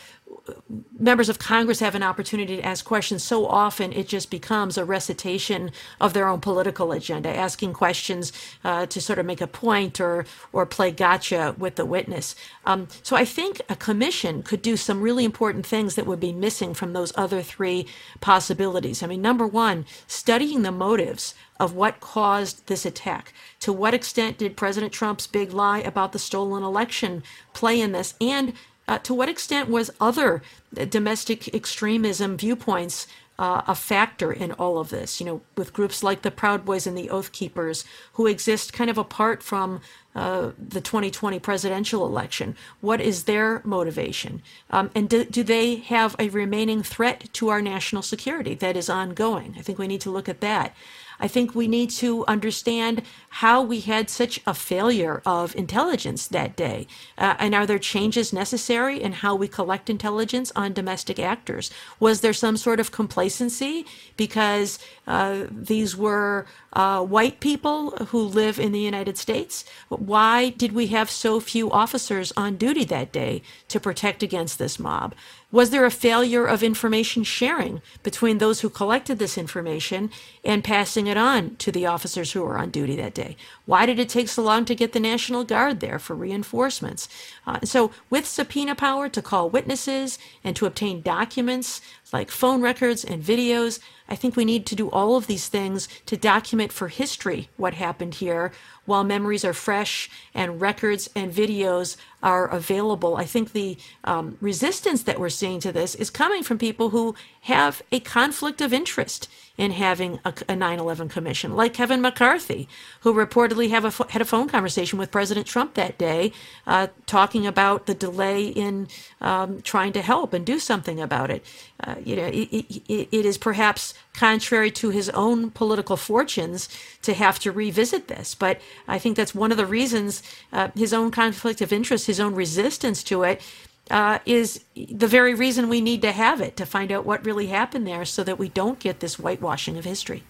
[0.98, 4.86] members of Congress have an opportunity to ask questions, so often it just becomes a
[4.86, 8.32] recitation of their own political agenda, asking questions
[8.63, 12.36] uh, to sort of make a point or or play gotcha with the witness.
[12.65, 16.34] Um, so I think a commission could do some really important things that would be
[16.34, 17.86] missing from those other three
[18.22, 19.04] possibilities.
[19.04, 23.34] I mean, number one, studying the motives of what caused this attack.
[23.62, 28.15] To what extent did President Trump's big lie about the stolen election play in this?
[28.19, 28.54] And
[28.88, 30.41] uh, to what extent was other
[30.89, 33.08] domestic extremism viewpoints
[33.39, 35.19] uh, a factor in all of this?
[35.19, 38.89] You know, with groups like the Proud Boys and the Oath Keepers, who exist kind
[38.89, 39.82] of apart from
[40.15, 42.56] uh, the 2020 presidential election.
[42.82, 44.43] What is their motivation?
[44.69, 48.89] Um, and do, do they have a remaining threat to our national security that is
[48.89, 49.56] ongoing?
[49.58, 50.76] I think we need to look at that.
[51.19, 56.56] I think we need to understand how we had such a failure of intelligence that
[56.56, 56.88] day.
[57.17, 61.71] Uh, and are there changes necessary in how we collect intelligence on domestic actors?
[61.99, 63.86] Was there some sort of complacency
[64.17, 69.66] because uh, these were uh, white people who live in the United States?
[69.89, 74.80] Why did we have so few officers on duty that day to protect against this
[74.80, 75.13] mob?
[75.52, 80.10] Was there a failure of information sharing between those who collected this information
[80.44, 83.38] and passing it on to the officers who were on duty that day?
[83.68, 87.08] Why did it take so long to get the National Guard there for reinforcements?
[87.46, 93.06] Uh, so, with subpoena power to call witnesses and to obtain documents like phone records
[93.06, 93.80] and videos,
[94.13, 97.73] I think we need to do all of these things to document for history what
[97.73, 98.52] happened here
[98.86, 103.15] while memories are fresh and records and videos are available.
[103.17, 107.15] I think the um, resistance that we're seeing to this is coming from people who
[107.41, 112.67] have a conflict of interest in having a, a 9/11 commission, like Kevin McCarthy,
[113.02, 116.32] who reportedly a, had a phone conversation with President Trump that day,
[116.65, 118.88] uh, talking about the delay in
[119.21, 121.45] um, trying to help and do something about it.
[121.84, 126.70] Uh, you know, it, it, it is perhaps contrary to his own political fortunes
[127.02, 130.94] to have to revisit this, but I think that's one of the reasons uh, his
[130.94, 133.42] own conflict of interest, his own resistance to it
[133.89, 137.48] uh, is the very reason we need to have it to find out what really
[137.48, 140.24] happened there so that we don't get this whitewashing of history.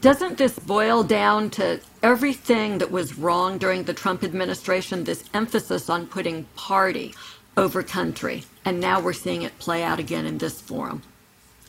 [0.00, 5.88] Doesn't this boil down to everything that was wrong during the Trump administration, this emphasis
[5.88, 7.14] on putting party
[7.56, 8.44] over country?
[8.64, 11.02] And now we're seeing it play out again in this forum.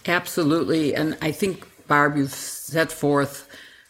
[0.08, 0.96] Absolutely.
[0.96, 3.48] And I think, Barb, you've set forth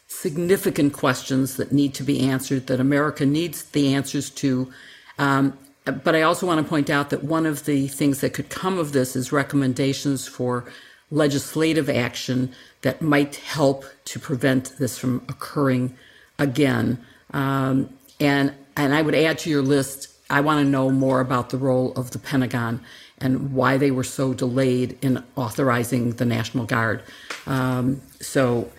[0.08, 4.72] significant questions that need to be answered, that America needs the answers to.
[5.20, 8.50] Um, but I also want to point out that one of the things that could
[8.50, 10.66] come of this is recommendations for
[11.12, 12.52] legislative action
[12.82, 15.96] that might help to prevent this from occurring
[16.40, 17.04] again.
[17.32, 17.90] Um,
[18.20, 21.58] and and I would add to your list I want to know more about the
[21.58, 22.82] role of the Pentagon
[23.20, 27.02] and why they were so delayed in authorizing the National Guard.
[27.48, 28.70] Um, so,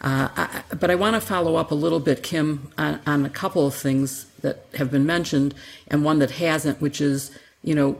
[0.00, 3.30] uh, I, but I want to follow up a little bit, Kim, on, on, a
[3.30, 5.54] couple of things that have been mentioned
[5.88, 7.96] and one that hasn't, which is, you know,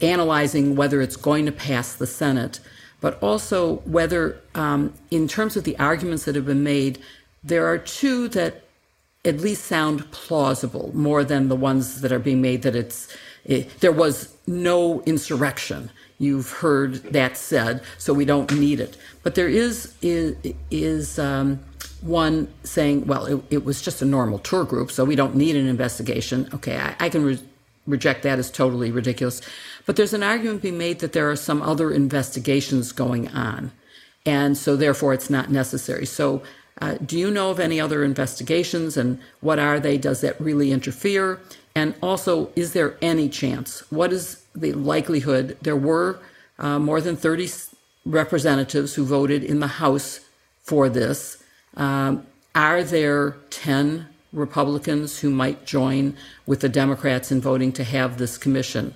[0.00, 2.60] analyzing whether it's going to pass the Senate,
[3.00, 6.98] but also whether, um, in terms of the arguments that have been made,
[7.42, 8.64] there are two that
[9.24, 13.14] at least sound plausible more than the ones that are being made that it's
[13.44, 15.90] it, there was no insurrection.
[16.18, 18.96] You've heard that said, so we don't need it.
[19.22, 20.36] But there is is,
[20.70, 21.60] is um,
[22.02, 25.56] one saying, well, it, it, was just a normal tour group, so we don't need
[25.56, 26.48] an investigation.
[26.52, 27.38] Okay, I, I can re-
[27.86, 29.40] reject that as totally ridiculous.
[29.86, 33.70] But there's an argument being made that there are some other investigations going on,
[34.26, 36.06] and so therefore it's not necessary.
[36.06, 36.42] So
[36.80, 39.98] uh, do you know of any other investigations and what are they?
[39.98, 41.40] Does that really interfere?
[41.74, 43.80] And also, is there any chance?
[43.90, 45.56] What is the likelihood?
[45.62, 46.20] There were
[46.58, 47.50] uh, more than 30
[48.04, 50.20] representatives who voted in the House
[50.62, 51.42] for this.
[51.76, 58.18] Um, are there 10 Republicans who might join with the Democrats in voting to have
[58.18, 58.94] this commission?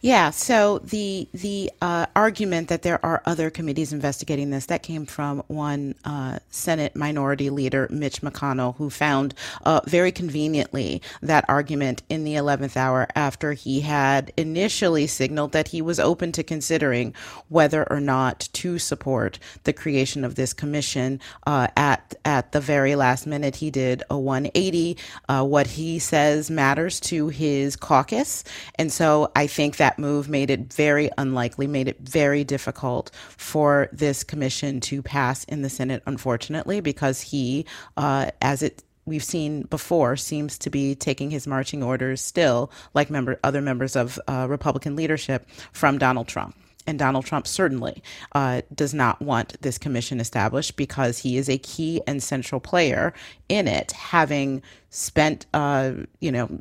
[0.00, 0.30] Yeah.
[0.30, 5.42] So the the uh, argument that there are other committees investigating this that came from
[5.48, 9.34] one uh, Senate Minority Leader Mitch McConnell, who found
[9.64, 15.68] uh, very conveniently that argument in the eleventh hour after he had initially signaled that
[15.68, 17.12] he was open to considering
[17.48, 21.20] whether or not to support the creation of this commission.
[21.44, 24.96] Uh, at at the very last minute, he did a 180.
[25.28, 28.44] Uh, what he says matters to his caucus,
[28.76, 33.10] and so I think that that move made it very unlikely, made it very difficult
[33.38, 37.64] for this commission to pass in the Senate, unfortunately, because he,
[37.96, 43.08] uh, as it we've seen before seems to be taking his marching orders still, like
[43.08, 46.54] member other members of uh, Republican leadership, from Donald Trump.
[46.86, 51.56] And Donald Trump certainly uh, does not want this commission established because he is a
[51.56, 53.14] key and central player
[53.48, 54.60] in it, having
[54.90, 56.60] spent uh, you know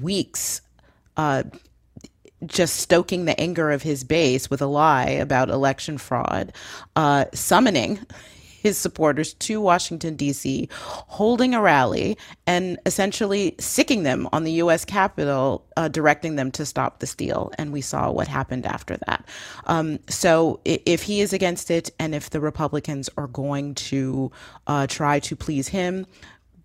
[0.00, 0.60] weeks
[1.16, 1.42] uh,
[2.46, 6.52] just stoking the anger of his base with a lie about election fraud,
[6.96, 8.00] uh, summoning
[8.62, 14.84] his supporters to Washington, D.C., holding a rally and essentially sicking them on the U.S.
[14.84, 17.52] Capitol, uh, directing them to stop the steal.
[17.56, 19.24] And we saw what happened after that.
[19.66, 24.32] Um, so if he is against it and if the Republicans are going to
[24.66, 26.06] uh, try to please him,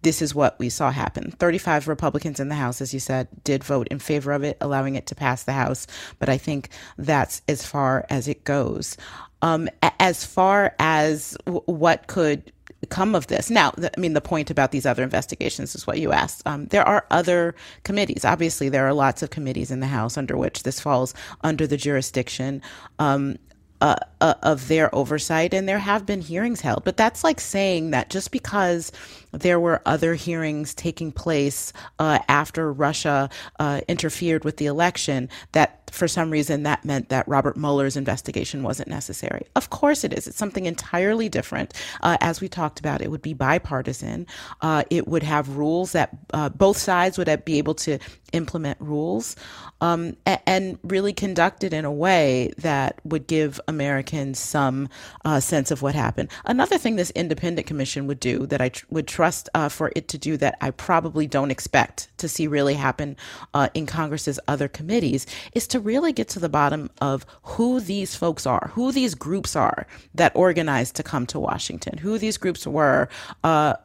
[0.03, 1.31] this is what we saw happen.
[1.31, 4.95] 35 Republicans in the House, as you said, did vote in favor of it, allowing
[4.95, 5.87] it to pass the House.
[6.19, 8.97] But I think that's as far as it goes.
[9.41, 12.51] Um, as far as w- what could
[12.89, 13.49] come of this.
[13.49, 16.43] Now, I mean, the point about these other investigations is what you asked.
[16.45, 18.25] Um, there are other committees.
[18.25, 21.77] Obviously, there are lots of committees in the House under which this falls under the
[21.77, 22.61] jurisdiction.
[22.99, 23.37] Um,
[23.81, 26.85] uh, uh, of their oversight, and there have been hearings held.
[26.85, 28.93] But that's like saying that just because
[29.33, 33.29] there were other hearings taking place uh, after Russia
[33.59, 38.63] uh, interfered with the election, that for some reason that meant that Robert Mueller's investigation
[38.63, 39.45] wasn't necessary.
[39.55, 40.27] Of course it is.
[40.27, 41.73] It's something entirely different.
[42.01, 44.25] Uh, as we talked about, it would be bipartisan.
[44.61, 47.99] Uh, it would have rules that uh, both sides would be able to
[48.33, 49.35] implement rules
[49.81, 54.89] um, and really conduct it in a way that would give Americans some
[55.23, 56.29] uh, sense of what happened.
[56.45, 60.09] Another thing this independent commission would do that I tr- would trust uh, for it
[60.09, 63.15] to do that I probably don't expect to see really happen
[63.53, 68.17] uh, in Congress's other committees is to really get to the bottom of who these
[68.17, 72.67] folks are, who these groups are that organized to come to Washington, who these groups
[72.67, 73.07] were
[73.45, 73.75] uh,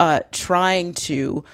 [0.00, 1.44] uh, trying to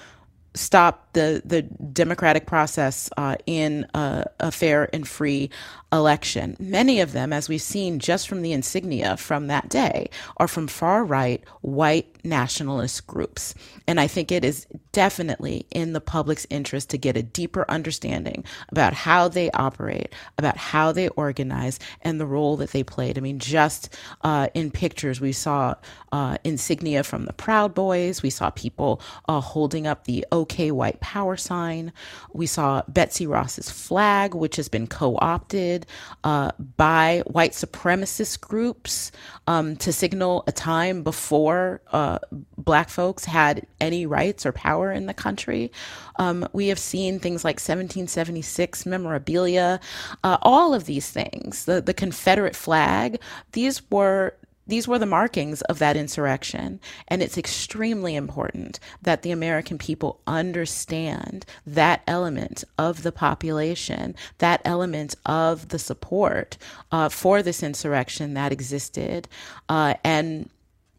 [0.53, 5.49] stop the the democratic process uh, in a, a, fair and free
[5.91, 6.55] election.
[6.59, 10.67] Many of them, as we've seen just from the insignia from that day, are from
[10.67, 13.55] far right white nationalist groups.
[13.87, 18.43] And I think it is definitely in the public's interest to get a deeper understanding
[18.69, 23.17] about how they operate, about how they organize, and the role that they played.
[23.17, 25.75] I mean, just uh, in pictures, we saw
[26.11, 30.99] uh, insignia from the Proud Boys, we saw people uh, holding up the OK White
[31.05, 31.93] Power sign,
[32.33, 35.85] we saw Betsy Ross's flag, which has been co opted
[36.23, 39.11] uh, by white supremacist groups
[39.45, 42.17] um, to signal a time before uh,
[42.57, 45.71] black folks had any rights or power in the country.
[46.17, 49.79] Um, we have seen things like 1776 memorabilia,
[50.23, 53.19] uh, all of these things, the, the Confederate flag,
[53.51, 54.33] these were
[54.67, 56.79] these were the markings of that insurrection.
[57.07, 64.61] And it's extremely important that the American people understand that element of the population, that
[64.65, 66.57] element of the support
[66.91, 69.27] uh, for this insurrection that existed.
[69.69, 70.49] Uh, and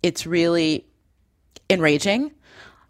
[0.03, 0.85] it's really
[1.69, 2.31] enraging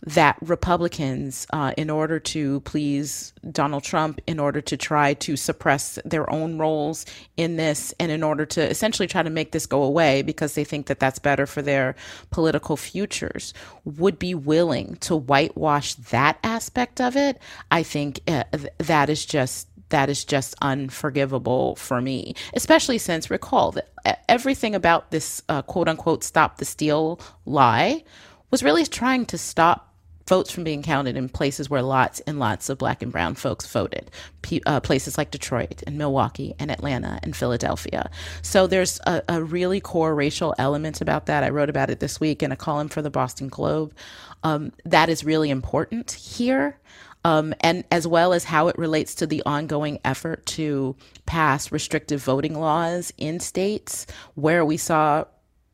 [0.04, 5.98] that Republicans, uh, in order to please Donald Trump, in order to try to suppress
[6.04, 9.82] their own roles in this, and in order to essentially try to make this go
[9.82, 11.94] away because they think that that's better for their
[12.30, 17.38] political futures, would be willing to whitewash that aspect of it,
[17.70, 18.44] I think uh,
[18.78, 23.88] that is just that is just unforgivable for me, especially since recall that
[24.28, 28.02] everything about this uh, quote unquote stop the steal lie
[28.50, 29.85] was really trying to stop
[30.26, 33.66] votes from being counted in places where lots and lots of black and brown folks
[33.66, 34.10] voted,
[34.42, 38.10] P- uh, places like Detroit and Milwaukee and Atlanta and Philadelphia.
[38.42, 41.44] So there's a, a, really core racial element about that.
[41.44, 43.94] I wrote about it this week in a column for the Boston Globe.
[44.42, 46.78] Um, that is really important here.
[47.24, 50.94] Um, and as well as how it relates to the ongoing effort to
[51.26, 54.06] pass restrictive voting laws in states
[54.36, 55.24] where we saw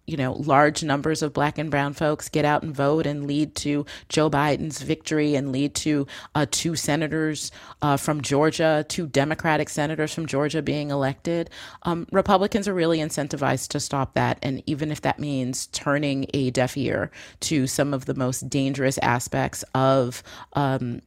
[0.06, 3.54] you know, large numbers of black and brown folks get out and vote and lead
[3.54, 9.68] to Joe Biden's victory and lead to uh, two senators uh, from Georgia, two Democratic
[9.68, 11.50] senators from Georgia being elected.
[11.84, 14.38] Um, Republicans are really incentivized to stop that.
[14.42, 18.98] And even if that means turning a deaf ear to some of the most dangerous
[18.98, 20.22] aspects of,
[20.54, 21.00] um,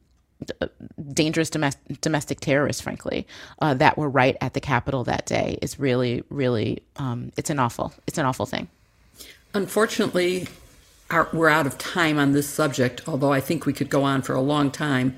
[1.12, 3.26] dangerous domestic, domestic terrorists, frankly,
[3.60, 7.58] uh, that were right at the Capitol that day is really, really, um, it's an
[7.58, 8.68] awful, it's an awful thing.
[9.56, 10.48] Unfortunately,
[11.32, 14.34] we're out of time on this subject, although I think we could go on for
[14.34, 15.16] a long time.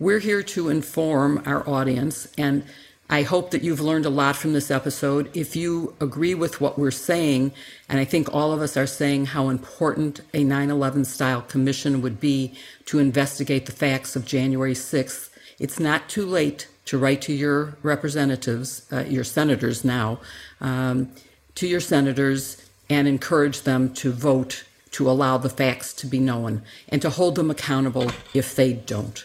[0.00, 2.64] We're here to inform our audience, and
[3.08, 5.30] I hope that you've learned a lot from this episode.
[5.36, 7.52] If you agree with what we're saying,
[7.88, 12.02] and I think all of us are saying how important a 9 11 style commission
[12.02, 12.54] would be
[12.86, 15.30] to investigate the facts of January 6th,
[15.60, 20.18] it's not too late to write to your representatives, uh, your senators now,
[20.60, 21.12] um,
[21.54, 26.62] to your senators and encourage them to vote to allow the facts to be known
[26.88, 29.24] and to hold them accountable if they don't.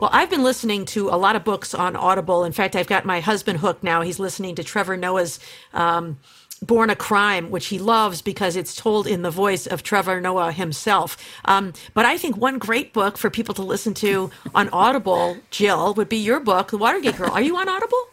[0.00, 2.44] Well, I've been listening to a lot of books on Audible.
[2.44, 4.02] In fact, I've got my husband hooked now.
[4.02, 5.40] He's listening to Trevor Noah's
[5.72, 6.18] um,
[6.66, 10.52] Born a Crime, which he loves because it's told in the voice of Trevor Noah
[10.52, 11.16] himself.
[11.44, 15.94] Um, but I think one great book for people to listen to on Audible, Jill,
[15.94, 17.30] would be your book, The Watergate Girl.
[17.30, 18.08] Are you on Audible?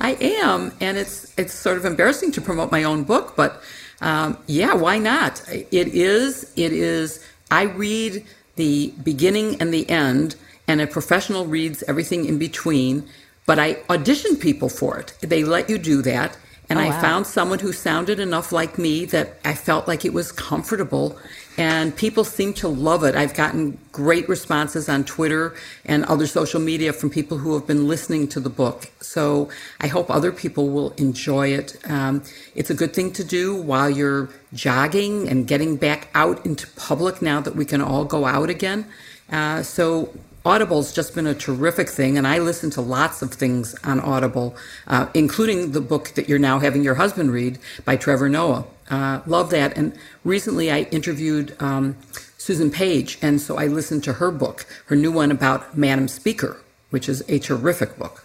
[0.00, 3.62] I am, and it's it's sort of embarrassing to promote my own book, but
[4.00, 5.42] um, yeah, why not?
[5.48, 6.52] It is.
[6.56, 7.24] It is.
[7.50, 8.24] I read
[8.56, 10.36] the beginning and the end,
[10.68, 13.08] and a professional reads everything in between.
[13.46, 15.14] But I audition people for it.
[15.20, 16.36] They let you do that.
[16.72, 17.00] And oh, I wow.
[17.02, 21.18] found someone who sounded enough like me that I felt like it was comfortable.
[21.58, 23.14] And people seem to love it.
[23.14, 25.54] I've gotten great responses on Twitter
[25.84, 28.90] and other social media from people who have been listening to the book.
[29.02, 29.50] So
[29.82, 31.76] I hope other people will enjoy it.
[31.84, 32.22] Um,
[32.54, 37.20] it's a good thing to do while you're jogging and getting back out into public
[37.20, 38.86] now that we can all go out again.
[39.30, 40.08] Uh, so
[40.44, 44.56] Audible's just been a terrific thing, and I listen to lots of things on Audible,
[44.88, 48.64] uh, including the book that you're now having your husband read by Trevor Noah.
[48.90, 49.76] Uh, love that.
[49.76, 51.96] And recently I interviewed um,
[52.38, 56.56] Susan Page, and so I listened to her book, her new one about Madam Speaker,
[56.90, 58.24] which is a terrific book.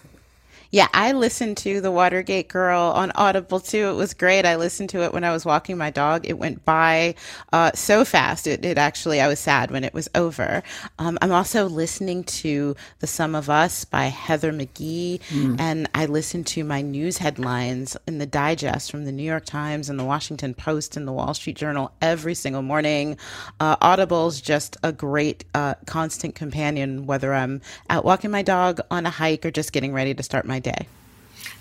[0.72, 3.90] Yeah, I listened to The Watergate Girl on Audible too.
[3.90, 4.46] It was great.
[4.46, 6.28] I listened to it when I was walking my dog.
[6.28, 7.16] It went by
[7.54, 8.48] uh, so fast.
[8.48, 10.64] It, it, actually, I was sad when it was over.
[11.00, 15.22] Um, I'm also listening to The Sum of Us by Heather McGhee.
[15.22, 15.60] mm.
[15.60, 19.90] and I listen to my news headlines in the digest from the New York Times
[19.90, 23.18] and the Washington Post and the Wall Street Journal every single morning.
[23.60, 29.06] Uh, Audible's just a great uh, constant companion, whether I'm out walking my dog on
[29.06, 30.88] a hike or just getting ready to start my my day.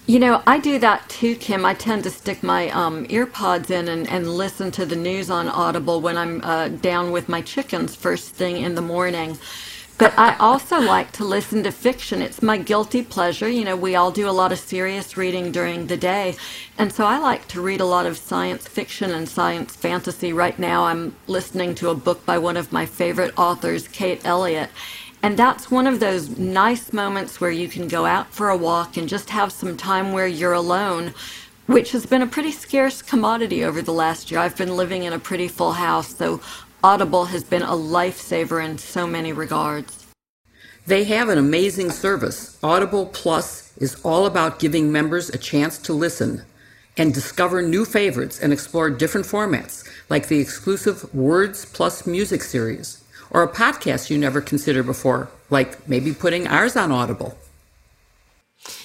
[0.06, 1.64] You know, I do that too, Kim.
[1.64, 5.48] I tend to stick my um, earpods in and, and listen to the news on
[5.48, 9.36] Audible when I'm uh, down with my chickens first thing in the morning.
[9.98, 12.22] But I also like to listen to fiction.
[12.22, 13.48] It's my guilty pleasure.
[13.48, 16.36] You know, we all do a lot of serious reading during the day.
[16.78, 20.32] And so I like to read a lot of science fiction and science fantasy.
[20.32, 24.70] Right now, I'm listening to a book by one of my favorite authors, Kate Elliott
[25.26, 28.96] and that's one of those nice moments where you can go out for a walk
[28.96, 31.12] and just have some time where you're alone,
[31.66, 34.38] which has been a pretty scarce commodity over the last year.
[34.38, 36.40] I've been living in a pretty full house, so
[36.84, 40.06] Audible has been a lifesaver in so many regards.
[40.86, 42.56] They have an amazing service.
[42.62, 46.44] Audible Plus is all about giving members a chance to listen
[46.96, 53.02] and discover new favorites and explore different formats, like the exclusive Words Plus Music series,
[53.36, 57.36] or a podcast you never considered before, like maybe putting ours on Audible.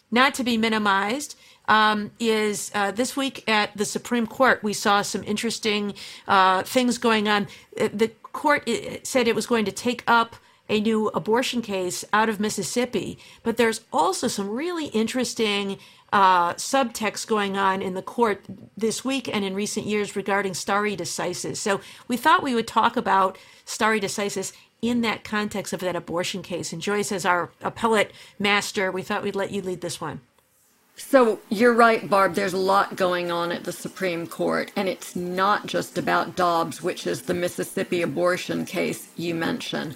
[0.09, 4.63] not to be minimized, um, is uh, this week at the Supreme Court.
[4.63, 5.93] We saw some interesting
[6.25, 7.47] uh, things going on.
[7.79, 10.37] Uh, the court uh, said it was going to take up
[10.69, 15.77] a new abortion case out of Mississippi, but there's also some really interesting
[16.13, 18.45] uh, subtext going on in the court
[18.77, 21.57] this week and in recent years regarding stare decisis.
[21.57, 26.41] So we thought we would talk about stare decisis in that context of that abortion
[26.41, 26.71] case.
[26.71, 30.21] And Joyce, as our appellate master, we thought we'd let you lead this one.
[30.95, 32.33] So you're right, Barb.
[32.33, 36.81] There's a lot going on at the Supreme Court, and it's not just about Dobbs,
[36.81, 39.95] which is the Mississippi abortion case you mentioned.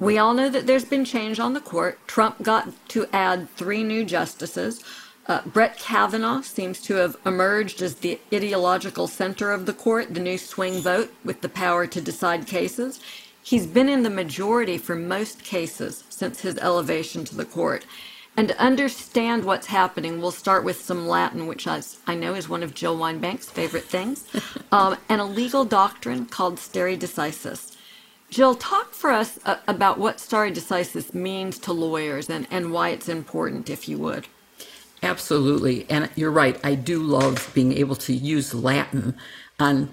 [0.00, 2.00] We all know that there's been change on the court.
[2.08, 4.82] Trump got to add three new justices.
[5.28, 10.20] Uh, Brett Kavanaugh seems to have emerged as the ideological center of the court, the
[10.20, 12.98] new swing vote with the power to decide cases.
[13.42, 17.86] He's been in the majority for most cases since his elevation to the court.
[18.36, 22.48] And to understand what's happening, we'll start with some Latin, which I, I know is
[22.48, 24.24] one of Jill Wine-Banks' favorite things,
[24.72, 27.76] um, and a legal doctrine called stare decisis.
[28.30, 32.90] Jill, talk for us uh, about what stare decisis means to lawyers and, and why
[32.90, 34.28] it's important, if you would.
[35.02, 35.86] Absolutely.
[35.90, 36.58] And you're right.
[36.64, 39.16] I do love being able to use Latin
[39.58, 39.88] on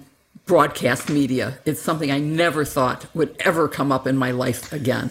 [0.48, 1.58] broadcast media.
[1.66, 5.10] It's something I never thought would ever come up in my life again.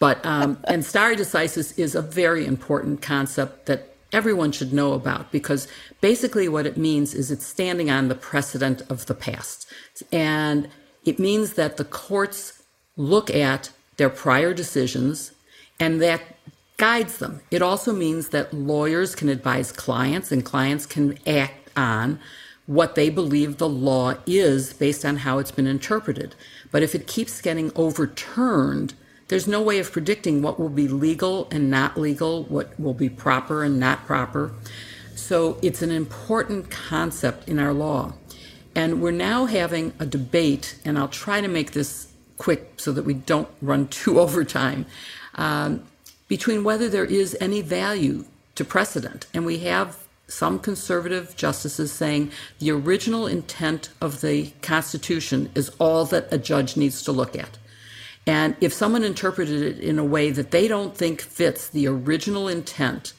[0.00, 5.30] But um, and stare decisis is a very important concept that everyone should know about
[5.30, 5.68] because
[6.00, 9.70] basically what it means is it's standing on the precedent of the past,
[10.10, 10.68] and
[11.04, 12.62] it means that the courts
[12.96, 15.32] look at their prior decisions
[15.78, 16.22] and that
[16.78, 17.42] guides them.
[17.50, 22.18] It also means that lawyers can advise clients and clients can act on
[22.68, 26.34] what they believe the law is based on how it's been interpreted.
[26.70, 28.92] But if it keeps getting overturned,
[29.28, 33.08] there's no way of predicting what will be legal and not legal, what will be
[33.08, 34.52] proper and not proper.
[35.14, 38.12] So it's an important concept in our law.
[38.74, 43.06] And we're now having a debate, and I'll try to make this quick so that
[43.06, 44.84] we don't run too over time,
[45.36, 45.84] um,
[46.28, 49.26] between whether there is any value to precedent.
[49.32, 49.96] And we have
[50.28, 56.76] some conservative justices saying the original intent of the Constitution is all that a judge
[56.76, 57.58] needs to look at.
[58.26, 62.46] And if someone interpreted it in a way that they don't think fits the original
[62.46, 63.14] intent,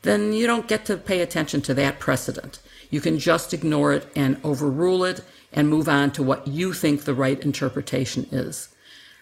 [0.00, 2.58] then you don't get to pay attention to that precedent.
[2.88, 5.22] You can just ignore it and overrule it
[5.52, 8.70] and move on to what you think the right interpretation is.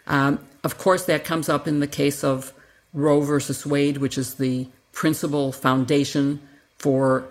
[0.06, 2.52] Um, of course, that comes up in the case of
[2.94, 6.40] Roe versus Wade, which is the principal foundation
[6.78, 7.28] for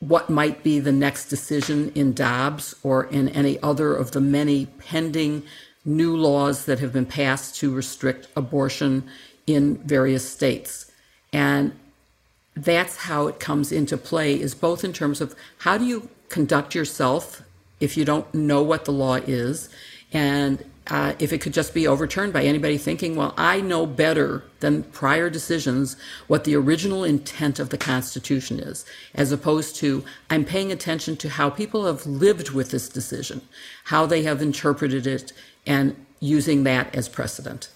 [0.00, 4.66] what might be the next decision in Dobbs or in any other of the many
[4.66, 5.42] pending
[5.84, 9.08] new laws that have been passed to restrict abortion
[9.46, 10.90] in various states.
[11.32, 11.72] And
[12.54, 16.74] that's how it comes into play is both in terms of how do you conduct
[16.74, 17.42] yourself
[17.80, 19.68] if you don't know what the law is
[20.12, 24.44] and uh, if it could just be overturned by anybody thinking, well, I know better
[24.60, 28.84] than prior decisions what the original intent of the Constitution is,
[29.14, 33.42] as opposed to I'm paying attention to how people have lived with this decision,
[33.84, 35.32] how they have interpreted it,
[35.66, 37.68] and using that as precedent.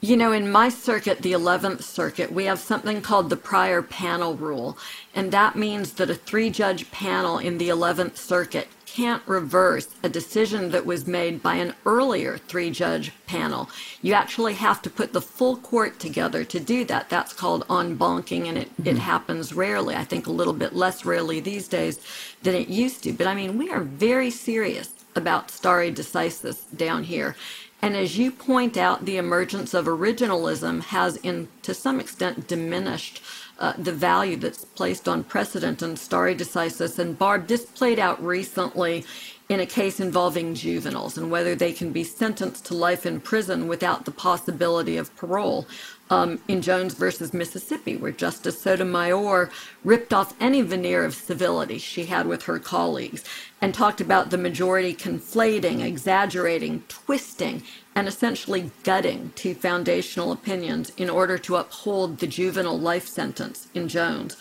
[0.00, 4.34] You know, in my circuit, the 11th Circuit, we have something called the prior panel
[4.34, 4.76] rule.
[5.14, 10.08] And that means that a three judge panel in the 11th Circuit can't reverse a
[10.08, 13.68] decision that was made by an earlier three judge panel.
[14.02, 17.08] You actually have to put the full court together to do that.
[17.08, 18.90] That's called en banquing, and it, mm-hmm.
[18.90, 19.96] it happens rarely.
[19.96, 21.98] I think a little bit less rarely these days
[22.44, 23.12] than it used to.
[23.12, 27.34] But I mean, we are very serious about stare decisis down here.
[27.82, 33.20] And as you point out, the emergence of originalism has, in to some extent, diminished
[33.58, 36.98] uh, the value that's placed on precedent and stare decisis.
[36.98, 39.04] And Barb, this played out recently
[39.48, 43.68] in a case involving juveniles and whether they can be sentenced to life in prison
[43.68, 45.66] without the possibility of parole.
[46.10, 49.50] Um, in Jones versus Mississippi, where Justice Sotomayor
[49.84, 53.24] ripped off any veneer of civility she had with her colleagues
[53.62, 57.62] and talked about the majority conflating, exaggerating, twisting,
[57.94, 63.88] and essentially gutting two foundational opinions in order to uphold the juvenile life sentence in
[63.88, 64.36] Jones.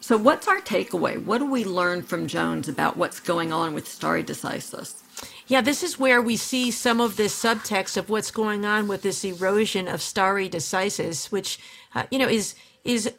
[0.00, 1.22] So, what's our takeaway?
[1.22, 5.02] What do we learn from Jones about what's going on with stare decisis?
[5.46, 9.02] Yeah, this is where we see some of this subtext of what's going on with
[9.02, 11.58] this erosion of stare decisis, which
[11.94, 13.12] uh, you know is is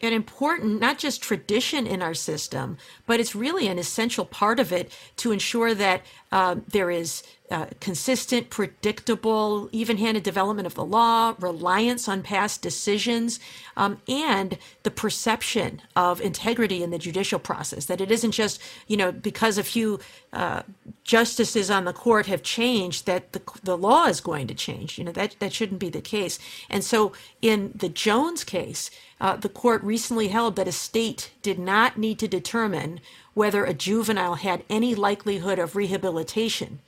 [0.00, 4.72] an important not just tradition in our system, but it's really an essential part of
[4.72, 10.84] it to ensure that uh, there is uh, consistent, predictable, even handed development of the
[10.84, 13.38] law, reliance on past decisions,
[13.76, 17.84] um, and the perception of integrity in the judicial process.
[17.84, 20.00] That it isn't just, you know, because a few
[20.32, 20.62] uh,
[21.04, 24.98] justices on the court have changed that the, the law is going to change.
[24.98, 26.38] You know, that, that shouldn't be the case.
[26.70, 27.12] And so
[27.42, 32.18] in the Jones case, uh, the court recently held that a state did not need
[32.20, 33.00] to determine
[33.32, 36.80] whether a juvenile had any likelihood of rehabilitation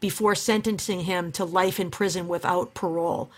[0.00, 3.30] before sentencing him to life in prison without parole.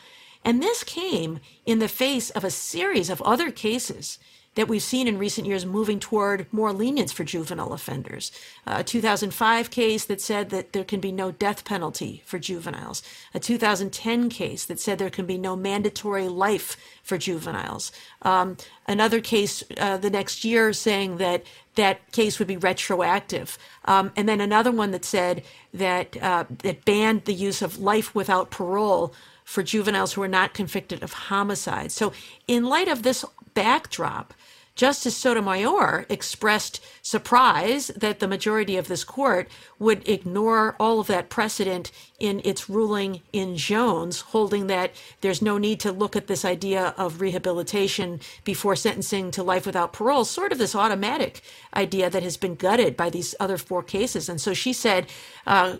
[0.44, 4.18] And this came in the face of a series of other cases
[4.57, 8.32] that we've seen in recent years moving toward more lenience for juvenile offenders.
[8.66, 13.02] A 2005 case that said that there can be no death penalty for juveniles.
[13.34, 17.92] A 2010 case that said there can be no mandatory life for juveniles.
[18.22, 18.57] Um,
[18.88, 21.44] another case uh, the next year saying that
[21.76, 23.59] that case would be retroactive.
[23.84, 28.14] Um, and then another one that said that uh, that banned the use of life
[28.14, 31.92] without parole for juveniles who are not convicted of homicide.
[31.92, 32.12] So,
[32.48, 34.34] in light of this backdrop,
[34.77, 39.49] Justice Sotomayor expressed surprise that the majority of this court
[39.79, 45.57] would ignore all of that precedent in its ruling in Jones, holding that there's no
[45.57, 50.53] need to look at this idea of rehabilitation before sentencing to life without parole, sort
[50.53, 51.41] of this automatic
[51.74, 54.29] idea that has been gutted by these other four cases.
[54.29, 55.07] And so she said,
[55.47, 55.77] uh,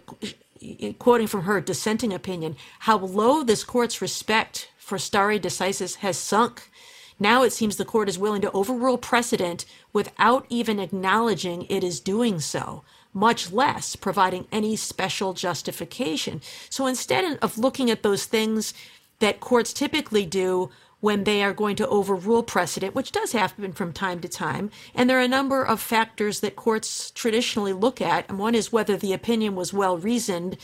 [0.99, 6.71] quoting from her dissenting opinion, how low this court's respect for stare decisis has sunk
[7.19, 12.01] now it seems the court is willing to overrule precedent without even acknowledging it is
[12.01, 12.83] doing so,
[13.15, 16.43] much less providing any special justification.
[16.69, 18.75] So instead of looking at those things
[19.21, 23.93] that courts typically do when they are going to overrule precedent, which does happen from
[23.93, 24.71] time to time.
[24.95, 28.29] And there are a number of factors that courts traditionally look at.
[28.29, 30.57] And one is whether the opinion was well reasoned.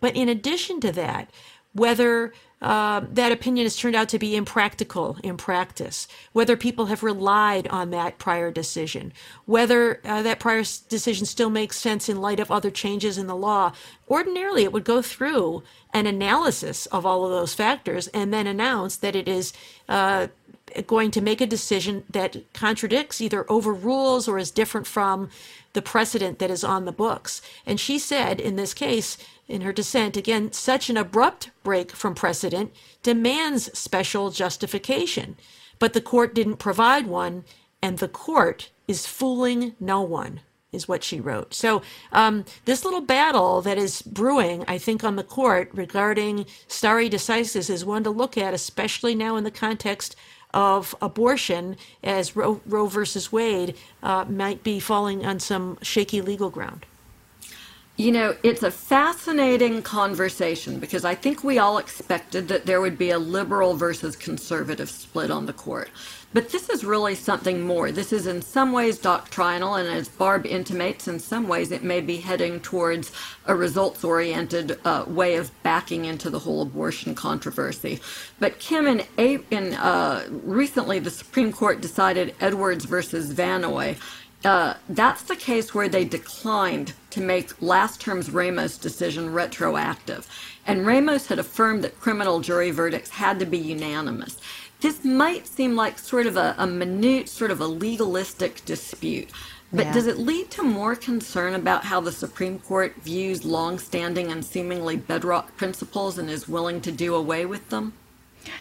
[0.00, 1.30] But in addition to that,
[1.72, 7.04] whether uh, that opinion has turned out to be impractical in practice, whether people have
[7.04, 9.12] relied on that prior decision,
[9.46, 13.36] whether uh, that prior decision still makes sense in light of other changes in the
[13.36, 13.72] law.
[14.08, 15.62] Ordinarily, it would go through
[15.94, 19.52] an analysis of all of those factors and then announce that it is
[19.88, 20.26] uh,
[20.86, 25.30] going to make a decision that contradicts, either overrules, or is different from
[25.74, 27.40] the precedent that is on the books.
[27.64, 29.16] And she said in this case,
[29.48, 32.72] in her dissent, again, such an abrupt break from precedent
[33.02, 35.36] demands special justification.
[35.78, 37.44] But the court didn't provide one,
[37.80, 40.40] and the court is fooling no one,
[40.70, 41.54] is what she wrote.
[41.54, 41.82] So,
[42.12, 47.70] um, this little battle that is brewing, I think, on the court regarding stare decisis
[47.70, 50.14] is one to look at, especially now in the context
[50.52, 56.50] of abortion, as Roe, Roe versus Wade uh, might be falling on some shaky legal
[56.50, 56.86] ground.
[57.98, 62.96] You know, it's a fascinating conversation because I think we all expected that there would
[62.96, 65.90] be a liberal versus conservative split on the court.
[66.32, 67.90] But this is really something more.
[67.90, 72.00] This is in some ways doctrinal, and as Barb intimates, in some ways it may
[72.00, 73.10] be heading towards
[73.46, 77.98] a results oriented uh, way of backing into the whole abortion controversy.
[78.38, 79.02] But Kim, in,
[79.50, 83.96] in uh, recently the Supreme Court decided Edwards versus Vannoy
[84.44, 90.28] uh, that's the case where they declined to make last term's Ramos decision retroactive.
[90.66, 94.38] And Ramos had affirmed that criminal jury verdicts had to be unanimous.
[94.80, 99.30] This might seem like sort of a, a minute, sort of a legalistic dispute.
[99.72, 99.92] But yeah.
[99.92, 104.96] does it lead to more concern about how the Supreme Court views longstanding and seemingly
[104.96, 107.92] bedrock principles and is willing to do away with them?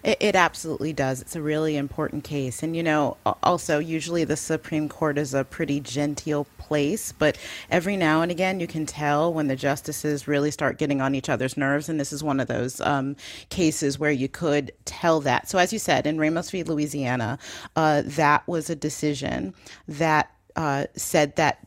[0.03, 1.21] It, it, absolutely does.
[1.21, 2.63] It's a really important case.
[2.63, 7.37] And, you know, also, usually the Supreme Court is a pretty genteel place, but
[7.69, 11.29] every now and again you can tell when the justices really start getting on each
[11.29, 11.89] other's nerves.
[11.89, 13.15] And this is one of those um,
[13.49, 15.49] cases where you could tell that.
[15.49, 16.63] So, as you said, in Ramos v.
[16.63, 17.39] Louisiana,
[17.75, 19.53] uh, that was a decision
[19.87, 21.59] that uh, said that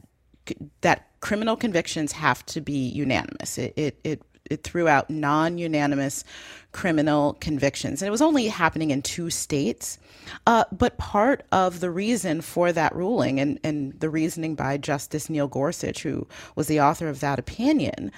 [0.80, 3.58] that criminal convictions have to be unanimous.
[3.58, 6.24] It it it, it threw out non-unanimous
[6.72, 9.98] criminal convictions, and it was only happening in two states.
[10.46, 15.30] Uh, but part of the reason for that ruling, and and the reasoning by Justice
[15.30, 18.12] Neil Gorsuch, who was the author of that opinion.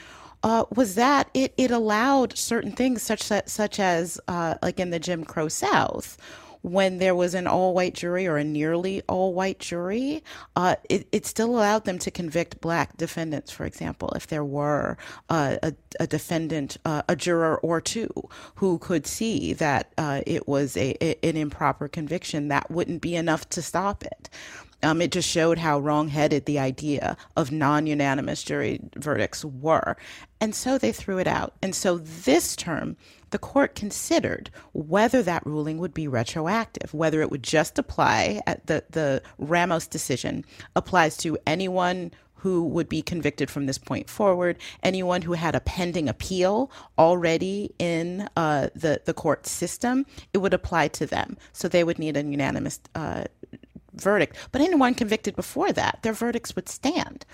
[0.44, 4.90] Uh, was that it, it allowed certain things such that, such as uh, like in
[4.90, 6.18] the Jim Crow South,
[6.62, 10.22] when there was an all white jury or a nearly all white jury,
[10.56, 14.96] uh, it, it, still allowed them to convict black defendants, for example, if there were
[15.28, 18.10] uh, a, a, defendant, uh, a juror or two
[18.56, 23.16] who could see that uh, it was a, a, an improper conviction, that wouldn't be
[23.16, 24.28] enough to stop it.
[24.82, 29.96] Um, it just showed how wrongheaded the idea of non unanimous jury verdicts were.
[30.40, 31.54] And so they threw it out.
[31.62, 32.96] And so this term,
[33.30, 38.66] the court considered whether that ruling would be retroactive, whether it would just apply at
[38.66, 42.10] the, the Ramos decision applies to anyone
[42.42, 47.72] who would be convicted from this point forward, anyone who had a pending appeal already
[47.78, 51.36] in uh, the, the court system, it would apply to them.
[51.52, 53.24] So they would need a unanimous uh,
[53.95, 54.36] verdict.
[54.51, 57.24] But anyone convicted before that, their verdicts would stand.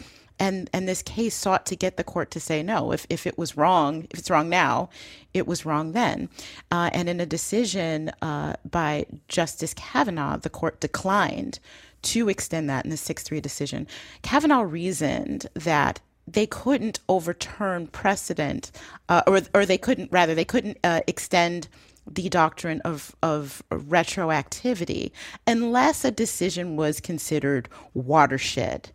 [0.40, 2.92] And and this case sought to get the court to say no.
[2.92, 4.88] If if it was wrong, if it's wrong now,
[5.34, 6.28] it was wrong then.
[6.70, 11.58] Uh, and in a decision uh, by Justice Kavanaugh, the court declined
[12.02, 13.86] to extend that in the six three decision.
[14.22, 18.70] Kavanaugh reasoned that they couldn't overturn precedent,
[19.08, 21.66] uh, or or they couldn't rather they couldn't uh, extend
[22.10, 25.12] the doctrine of, of retroactivity
[25.46, 28.90] unless a decision was considered watershed.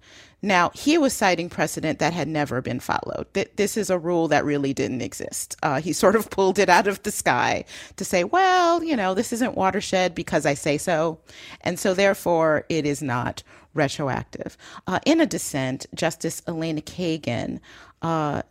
[0.45, 3.27] Now, he was citing precedent that had never been followed.
[3.55, 5.55] This is a rule that really didn't exist.
[5.63, 7.63] Uh, he sort of pulled it out of the sky
[7.95, 11.19] to say, well, you know, this isn't watershed because I say so.
[11.61, 13.41] And so, therefore, it is not
[13.73, 14.57] retroactive.
[14.85, 17.59] Uh, in a dissent, Justice Elena Kagan
[18.01, 18.41] uh,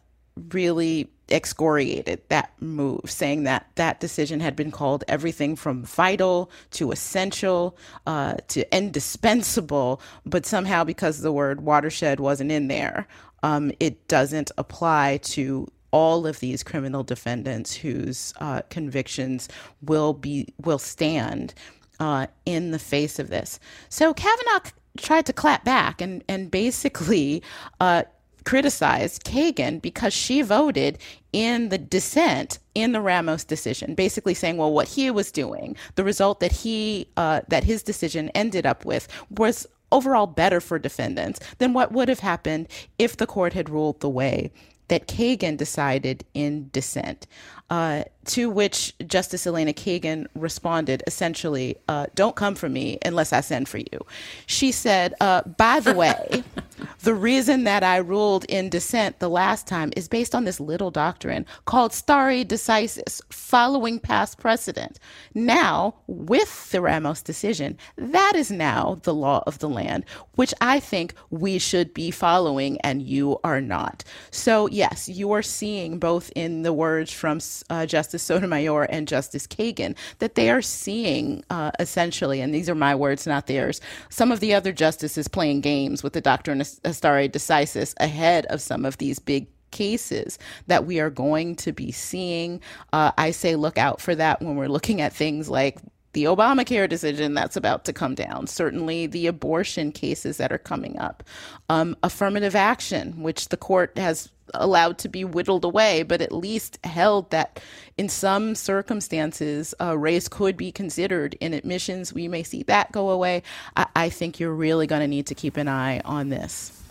[0.51, 6.93] really excoriated that move, saying that that decision had been called everything from vital to
[6.93, 7.76] essential
[8.07, 13.07] uh, to indispensable, but somehow because the word watershed wasn't in there,
[13.43, 19.49] um, it doesn't apply to all of these criminal defendants whose uh, convictions
[19.83, 21.55] will be will stand
[22.01, 23.61] uh, in the face of this.
[23.89, 27.43] So Kavanaugh tried to clap back and and basically
[27.80, 28.05] uh,
[28.45, 30.99] criticized Kagan because she voted
[31.32, 36.05] in the dissent in the Ramos decision, basically saying, well, what he was doing, the
[36.05, 41.38] result that he uh, that his decision ended up with was overall better for defendants
[41.59, 42.66] than what would have happened
[42.99, 44.51] if the court had ruled the way
[44.88, 47.26] that Kagan decided in dissent.
[47.73, 53.41] Uh, to which Justice Elena Kagan responded essentially, uh, Don't come for me unless I
[53.41, 54.07] send for you.
[54.47, 56.45] She said, uh, By the way,
[57.03, 60.91] the reason that I ruled in dissent the last time is based on this little
[60.91, 64.99] doctrine called stare decisis, following past precedent.
[65.35, 70.05] Now, with the Ramos decision, that is now the law of the land,
[70.37, 74.05] which I think we should be following, and you are not.
[74.31, 77.41] So, yes, you are seeing both in the words from
[77.71, 82.75] uh, Justice Sotomayor and Justice Kagan that they are seeing uh, essentially, and these are
[82.75, 86.67] my words, not theirs, some of the other justices playing games with the doctrine of
[86.67, 90.39] stare decisis ahead of some of these big cases
[90.69, 92.61] that we are going to be seeing.
[92.93, 95.79] Uh, I say look out for that when we're looking at things like
[96.13, 100.99] the Obamacare decision that's about to come down, certainly the abortion cases that are coming
[100.99, 101.23] up,
[101.69, 106.79] um, affirmative action, which the court has allowed to be whittled away, but at least
[106.85, 107.61] held that
[107.97, 112.13] in some circumstances, uh, race could be considered in admissions.
[112.13, 113.43] We may see that go away.
[113.77, 116.82] I, I think you're really going to need to keep an eye on this.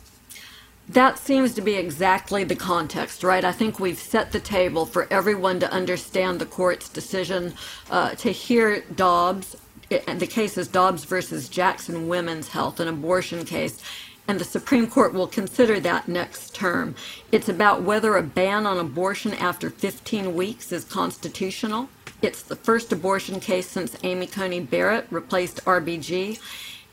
[0.90, 3.46] That seems to be exactly the context, right?
[3.46, 7.54] I think we've set the table for everyone to understand the court's decision
[7.90, 9.56] uh, to hear Dobbs.
[10.08, 13.82] And the case is Dobbs versus Jackson Women's Health, an abortion case
[14.28, 16.96] and the Supreme Court will consider that next term.
[17.34, 21.90] It's about whether a ban on abortion after 15 weeks is constitutional.
[22.22, 26.40] It's the first abortion case since Amy Coney Barrett replaced RBG.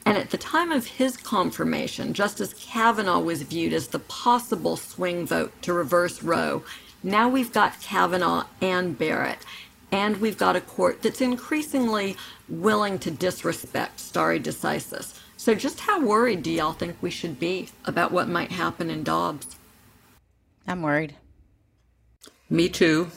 [0.09, 5.27] And at the time of his confirmation, Justice Kavanaugh was viewed as the possible swing
[5.27, 6.63] vote to reverse Roe.
[7.03, 9.45] Now we've got Kavanaugh and Barrett,
[9.93, 12.17] and we've got a court that's increasingly
[12.49, 15.21] willing to disrespect stare decisis.
[15.37, 19.05] So, just how worried do y'all think we should be about what might happen in
[19.05, 19.57] Dobbs?
[20.67, 21.17] I'm worried.
[22.49, 23.11] Me too.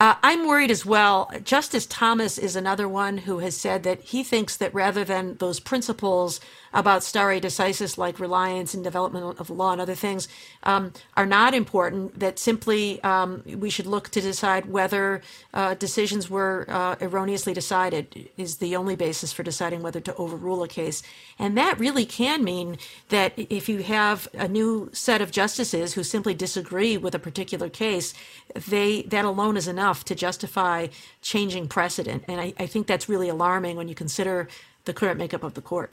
[0.00, 1.28] Uh, I'm worried as well.
[1.42, 5.58] Justice Thomas is another one who has said that he thinks that rather than those
[5.58, 6.38] principles
[6.72, 10.28] about stare decisis like reliance and development of law and other things
[10.62, 15.20] um, are not important, that simply um, we should look to decide whether
[15.54, 20.62] uh, decisions were uh, erroneously decided is the only basis for deciding whether to overrule
[20.62, 21.02] a case.
[21.38, 26.02] And that really can mean that if you have a new set of justices who
[26.02, 28.14] simply disagree with a particular case,
[28.54, 30.88] they that alone is enough to justify
[31.22, 32.24] changing precedent.
[32.28, 34.48] And I, I think that's really alarming when you consider
[34.84, 35.90] the current makeup of the court.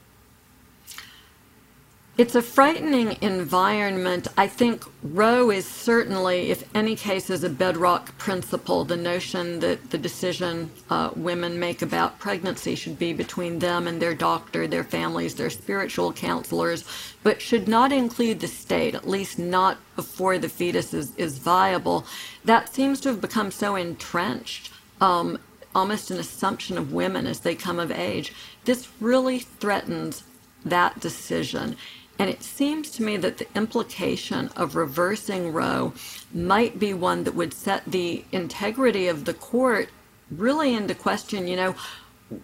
[2.18, 4.28] It's a frightening environment.
[4.38, 8.86] I think Roe is certainly, if any case, is a bedrock principle.
[8.86, 14.00] The notion that the decision uh, women make about pregnancy should be between them and
[14.00, 16.84] their doctor, their families, their spiritual counselors,
[17.22, 22.06] but should not include the state, at least not before the fetus is, is viable.
[22.46, 24.72] That seems to have become so entrenched.
[25.02, 25.38] Um,
[25.74, 28.32] almost an assumption of women as they come of age.
[28.64, 30.22] This really threatens
[30.64, 31.76] that decision.
[32.18, 35.92] And it seems to me that the implication of reversing Roe
[36.32, 39.90] might be one that would set the integrity of the court
[40.30, 41.46] really into question.
[41.46, 41.74] You know,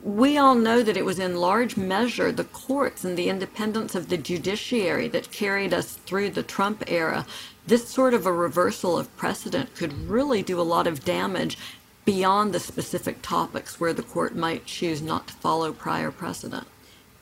[0.02, 4.08] we all know that it was in large measure the courts and the independence of
[4.08, 7.26] the judiciary that carried us through the Trump era.
[7.66, 11.58] This sort of a reversal of precedent could really do a lot of damage
[12.04, 16.66] beyond the specific topics where the court might choose not to follow prior precedent.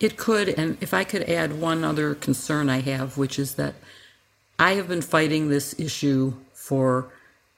[0.01, 3.75] It could, and if I could add one other concern I have, which is that
[4.59, 7.13] I have been fighting this issue for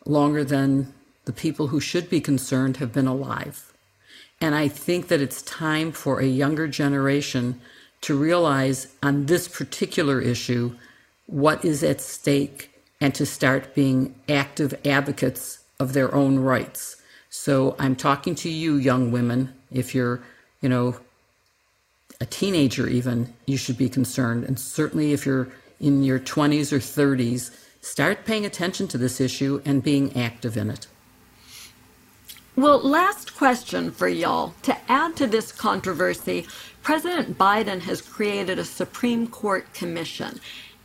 [0.05, 0.93] longer than
[1.24, 3.72] the people who should be concerned have been alive.
[4.40, 7.61] And I think that it's time for a younger generation
[8.01, 10.74] to realize on this particular issue
[11.26, 12.70] what is at stake
[13.01, 16.97] and to start being active advocates of their own rights.
[17.30, 19.55] So I'm talking to you, young women.
[19.70, 20.20] If you're,
[20.61, 20.97] you know,
[22.23, 24.45] a teenager, even, you should be concerned.
[24.45, 25.49] And certainly if you're
[25.81, 27.51] in your 20s or 30s,
[27.81, 30.87] start paying attention to this issue and being active in it.
[32.55, 34.55] Well, last question for y'all.
[34.62, 36.47] To add to this controversy,
[36.85, 40.39] President Biden has created a Supreme Court commission.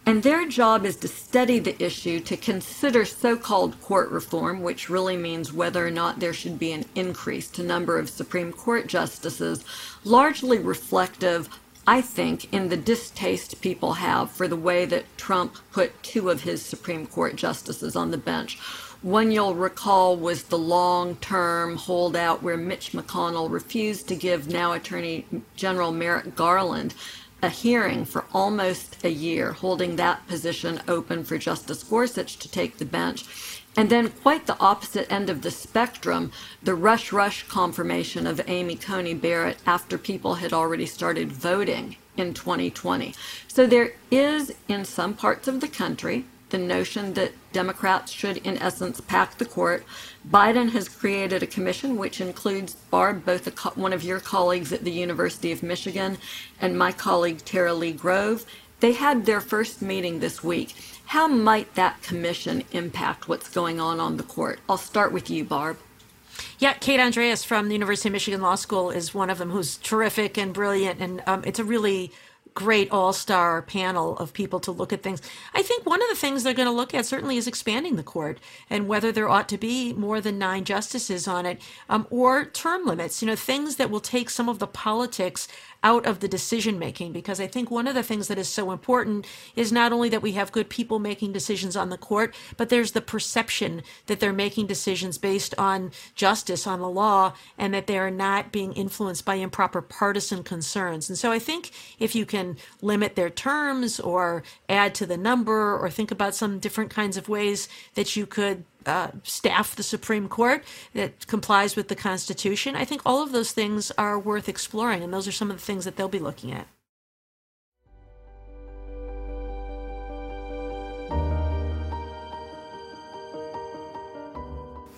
[0.07, 4.89] And their job is to study the issue, to consider so called court reform, which
[4.89, 8.87] really means whether or not there should be an increase to number of Supreme Court
[8.87, 9.65] justices,
[10.05, 11.49] largely reflective,
[11.85, 16.43] I think, in the distaste people have for the way that Trump put two of
[16.43, 18.57] his Supreme Court justices on the bench.
[19.01, 24.71] One you'll recall was the long term holdout where Mitch McConnell refused to give now
[24.71, 25.25] Attorney
[25.57, 26.95] General Merrick Garland
[27.41, 32.77] a hearing for almost a year, holding that position open for Justice Gorsuch to take
[32.77, 33.25] the bench.
[33.75, 36.31] And then, quite the opposite end of the spectrum,
[36.63, 42.33] the rush rush confirmation of Amy Coney Barrett after people had already started voting in
[42.33, 43.13] 2020.
[43.47, 48.57] So, there is in some parts of the country the notion that Democrats should, in
[48.57, 49.83] essence, pack the court.
[50.29, 54.83] Biden has created a commission which includes Barb, both co- one of your colleagues at
[54.83, 56.17] the University of Michigan
[56.61, 58.45] and my colleague Tara Leigh Grove.
[58.79, 60.75] They had their first meeting this week.
[61.07, 64.59] How might that commission impact what's going on on the court?
[64.69, 65.77] I'll start with you, Barb.
[66.59, 69.77] Yeah, Kate Andrias from the University of Michigan Law School is one of them who's
[69.77, 70.99] terrific and brilliant.
[70.99, 72.11] And um, it's a really
[72.57, 75.21] great all star panel of people to look at things.
[75.53, 78.03] I think one of the things they're going to look at certainly is expanding the
[78.03, 82.45] court and whether there ought to be more than nine justices on it um, or
[82.45, 85.47] term limits, you know, things that will take some of the politics
[85.83, 88.71] out of the decision making because I think one of the things that is so
[88.71, 89.25] important
[89.55, 92.91] is not only that we have good people making decisions on the court, but there's
[92.91, 97.97] the perception that they're making decisions based on justice, on the law, and that they
[97.97, 101.09] are not being influenced by improper partisan concerns.
[101.09, 105.77] And so I think if you can limit their terms or add to the number
[105.77, 110.27] or think about some different kinds of ways that you could uh, staff the Supreme
[110.27, 110.63] Court
[110.93, 112.75] that complies with the Constitution.
[112.75, 115.63] I think all of those things are worth exploring, and those are some of the
[115.63, 116.67] things that they'll be looking at.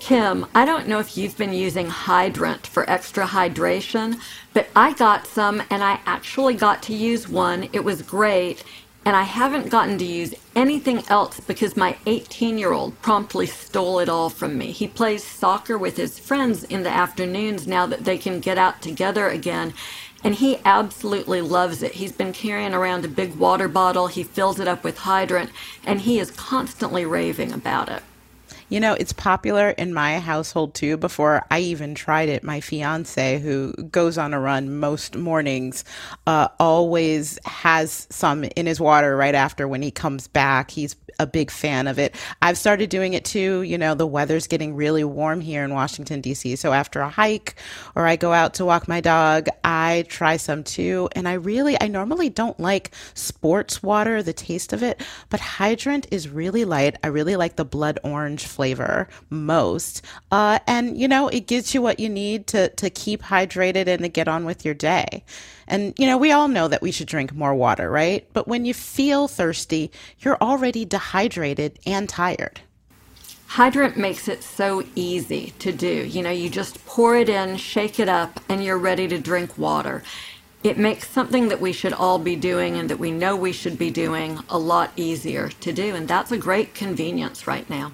[0.10, 4.20] Kim, I don't know if you've been using Hydrant for extra hydration,
[4.54, 7.70] but I got some and I actually got to use one.
[7.74, 8.64] It was great
[9.06, 14.00] and I haven't gotten to use anything else because my 18 year old promptly stole
[14.00, 14.72] it all from me.
[14.72, 18.82] He plays soccer with his friends in the afternoons now that they can get out
[18.82, 19.74] together again.
[20.24, 21.94] And he absolutely loves it.
[21.94, 24.08] He's been carrying around a big water bottle.
[24.08, 25.50] He fills it up with hydrant,
[25.86, 28.04] and he is constantly raving about it.
[28.70, 30.96] You know, it's popular in my household too.
[30.98, 35.84] Before I even tried it, my fiance, who goes on a run most mornings,
[36.28, 40.70] uh, always has some in his water right after when he comes back.
[40.70, 42.16] He's a big fan of it.
[42.42, 43.62] I've started doing it too.
[43.62, 46.56] You know, the weather's getting really warm here in Washington, D.C.
[46.56, 47.56] So after a hike
[47.96, 51.10] or I go out to walk my dog, I try some too.
[51.16, 56.08] And I really, I normally don't like sports water, the taste of it, but hydrant
[56.12, 56.98] is really light.
[57.04, 60.04] I really like the blood orange flavor most.
[60.32, 64.02] Uh, and, you know, it gives you what you need to, to keep hydrated and
[64.04, 65.24] to get on with your day.
[65.70, 68.28] And, you know, we all know that we should drink more water, right?
[68.34, 72.62] But when you feel thirsty, you're already dehydrated and tired.
[73.46, 76.06] Hydrant makes it so easy to do.
[76.06, 79.58] You know, you just pour it in, shake it up, and you're ready to drink
[79.58, 80.04] water.
[80.64, 83.78] It makes something that we should all be doing and that we know we should
[83.78, 85.96] be doing a lot easier to do.
[85.96, 87.94] And that's a great convenience right now.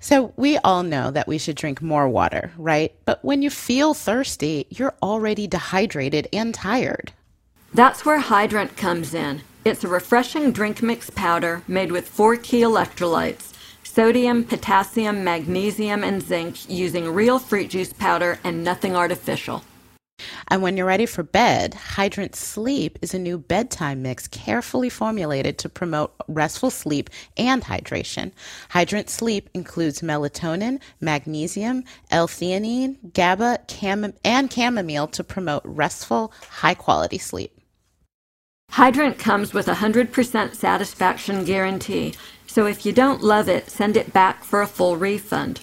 [0.00, 2.94] So, we all know that we should drink more water, right?
[3.04, 7.12] But when you feel thirsty, you're already dehydrated and tired.
[7.74, 9.42] That's where Hydrant comes in.
[9.64, 16.22] It's a refreshing drink mix powder made with four key electrolytes sodium, potassium, magnesium, and
[16.22, 19.64] zinc using real fruit juice powder and nothing artificial.
[20.48, 25.58] And when you're ready for bed, Hydrant Sleep is a new bedtime mix carefully formulated
[25.58, 28.32] to promote restful sleep and hydration.
[28.70, 37.18] Hydrant Sleep includes melatonin, magnesium, L-theanine, GABA, cham- and chamomile to promote restful, high quality
[37.18, 37.52] sleep.
[38.70, 42.14] Hydrant comes with a 100% satisfaction guarantee,
[42.46, 45.60] so if you don't love it, send it back for a full refund.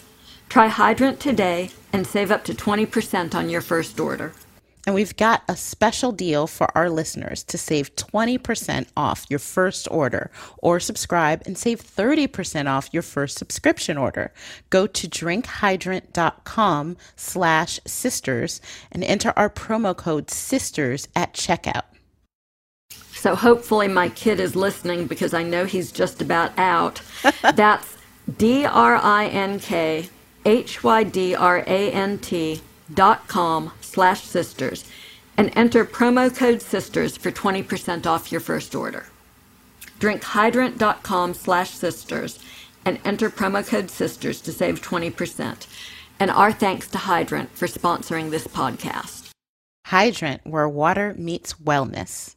[0.50, 4.34] Try Hydrant today and save up to 20% on your first order.
[4.86, 9.88] And we've got a special deal for our listeners to save 20% off your first
[9.90, 10.30] order
[10.60, 14.32] or subscribe and save 30% off your first subscription order.
[14.70, 18.62] Go to drinkhydrant.com slash sisters
[18.92, 21.84] and enter our promo code sisters at checkout.
[23.14, 27.02] So hopefully my kid is listening because I know he's just about out.
[27.56, 27.98] That's
[28.38, 30.10] D R I N K
[30.46, 32.62] H Y D R A N T
[32.94, 34.86] dot com slash sisters
[35.38, 39.08] and enter promo code sisters for 20% off your first order.
[40.00, 42.40] Drinkhydrant.com slash sisters
[42.86, 45.68] and enter promo code sisters to save 20%.
[46.20, 49.30] And our thanks to Hydrant for sponsoring this podcast.
[49.88, 52.36] Hydrant, where water meets wellness.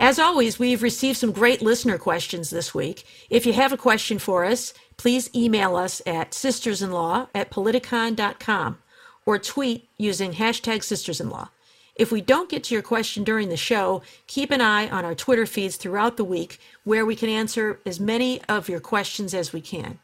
[0.00, 3.04] As always, we've received some great listener questions this week.
[3.30, 8.78] If you have a question for us, please email us at sistersinlaw at politicon.com
[9.26, 11.48] or tweet using hashtag sistersinlaw.
[11.96, 15.16] If we don't get to your question during the show, keep an eye on our
[15.16, 19.52] Twitter feeds throughout the week where we can answer as many of your questions as
[19.52, 19.98] we can.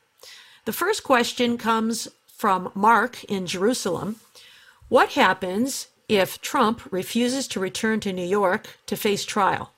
[0.64, 4.16] The first question comes from Mark in Jerusalem.
[4.88, 9.70] What happens if Trump refuses to return to New York to face trial?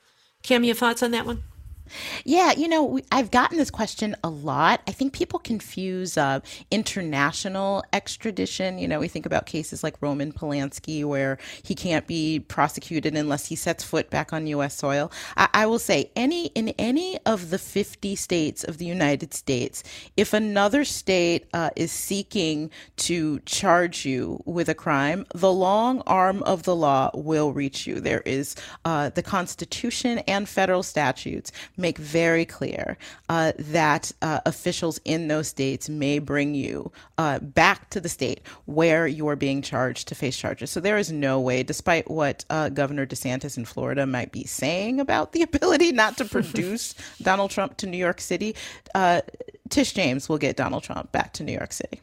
[0.46, 1.42] Kim, your thoughts on that one?
[2.24, 4.80] Yeah, you know, we, I've gotten this question a lot.
[4.86, 8.78] I think people confuse uh, international extradition.
[8.78, 13.46] You know, we think about cases like Roman Polanski, where he can't be prosecuted unless
[13.46, 14.76] he sets foot back on U.S.
[14.76, 15.12] soil.
[15.36, 19.82] I, I will say, any in any of the 50 states of the United States,
[20.16, 26.42] if another state uh, is seeking to charge you with a crime, the long arm
[26.42, 28.00] of the law will reach you.
[28.00, 32.96] There is uh, the Constitution and federal statutes make very clear
[33.28, 38.40] uh, that uh, officials in those states may bring you uh, back to the state
[38.64, 40.70] where you are being charged to face charges.
[40.70, 45.00] So there is no way, despite what uh, Governor DeSantis in Florida might be saying
[45.00, 48.54] about the ability not to produce Donald Trump to New York City,
[48.94, 49.20] uh,
[49.68, 52.00] Tish James will get Donald Trump back to New York City.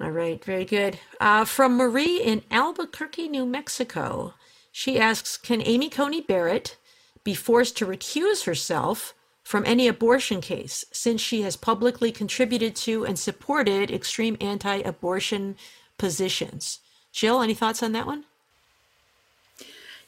[0.00, 0.98] All right, very good.
[1.20, 4.34] Uh, from Marie in Albuquerque, New Mexico.
[4.72, 6.76] She asks Can Amy Coney Barrett
[7.24, 13.04] be forced to recuse herself from any abortion case since she has publicly contributed to
[13.04, 15.56] and supported extreme anti abortion
[15.98, 16.80] positions.
[17.12, 18.24] Jill, any thoughts on that one?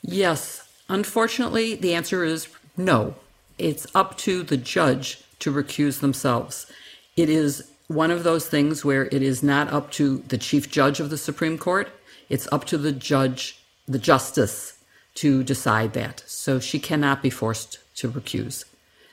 [0.03, 0.69] Yes.
[0.89, 3.15] Unfortunately, the answer is no.
[3.59, 6.71] It's up to the judge to recuse themselves.
[7.17, 11.01] It is one of those things where it is not up to the chief judge
[11.01, 11.89] of the Supreme Court,
[12.29, 14.74] it's up to the judge, the justice
[15.15, 16.23] to decide that.
[16.27, 18.65] So she cannot be forced to recuse.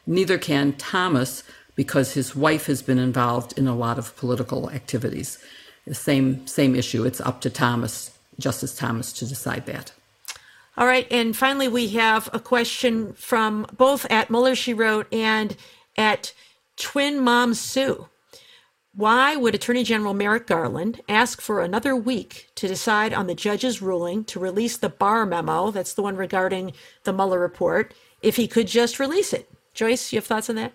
[0.05, 1.43] Neither can Thomas
[1.75, 5.37] because his wife has been involved in a lot of political activities.
[5.85, 7.05] The same same issue.
[7.05, 9.91] It's up to Thomas, Justice Thomas, to decide that.
[10.77, 15.55] All right, and finally, we have a question from both at Mueller She Wrote and
[15.97, 16.33] at
[16.77, 18.07] Twin Mom Sue.
[18.93, 23.81] Why would Attorney General Merrick Garland ask for another week to decide on the judge's
[23.81, 25.71] ruling to release the Barr memo?
[25.71, 26.73] That's the one regarding
[27.05, 27.93] the Mueller report.
[28.21, 30.73] If he could just release it, Joyce, you have thoughts on that?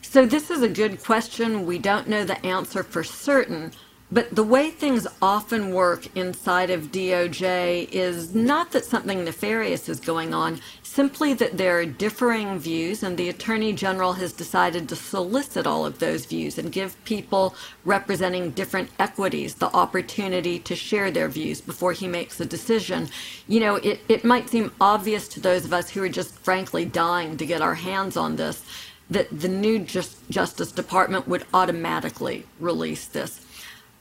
[0.00, 1.66] So, this is a good question.
[1.66, 3.72] We don't know the answer for certain.
[4.14, 9.98] But the way things often work inside of DOJ is not that something nefarious is
[9.98, 14.94] going on, simply that there are differing views, and the Attorney General has decided to
[14.94, 21.10] solicit all of those views and give people representing different equities the opportunity to share
[21.10, 23.08] their views before he makes a decision.
[23.48, 26.84] You know, it, it might seem obvious to those of us who are just frankly
[26.84, 28.64] dying to get our hands on this
[29.10, 33.43] that the new Just, Justice Department would automatically release this.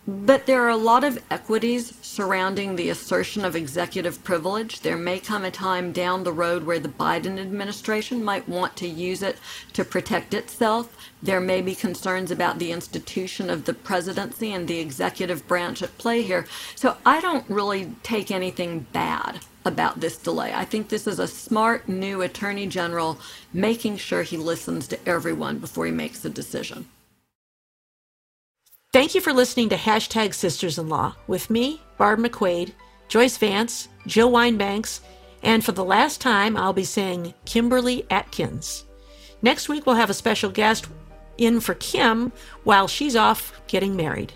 [0.05, 4.81] But there are a lot of equities surrounding the assertion of executive privilege.
[4.81, 8.87] There may come a time down the road where the Biden administration might want to
[8.87, 9.37] use it
[9.71, 10.93] to protect itself.
[11.21, 15.97] There may be concerns about the institution of the presidency and the executive branch at
[15.97, 16.47] play here.
[16.75, 20.53] So I don't really take anything bad about this delay.
[20.53, 23.19] I think this is a smart new attorney general
[23.53, 26.89] making sure he listens to everyone before he makes a decision.
[28.93, 32.73] Thank you for listening to Hashtag Sisters in Law with me, Barb McQuade,
[33.07, 35.01] Joyce Vance, Jill Wine-Banks,
[35.41, 38.85] and for the last time, I'll be saying Kimberly Atkins.
[39.41, 40.85] Next week, we'll have a special guest
[41.39, 42.31] in for Kim
[42.65, 44.31] while she's off getting married.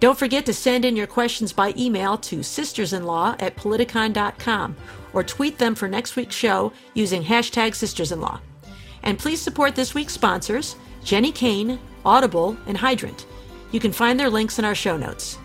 [0.00, 4.76] Don't forget to send in your questions by email to sistersinlaw at politicon.com
[5.12, 8.40] or tweet them for next week's show using hashtag sistersinlaw.
[9.04, 10.74] And please support this week's sponsors
[11.04, 13.26] Jenni Kayne, Audible, and Hydrant.
[13.72, 15.38] You can find their links in our show notes.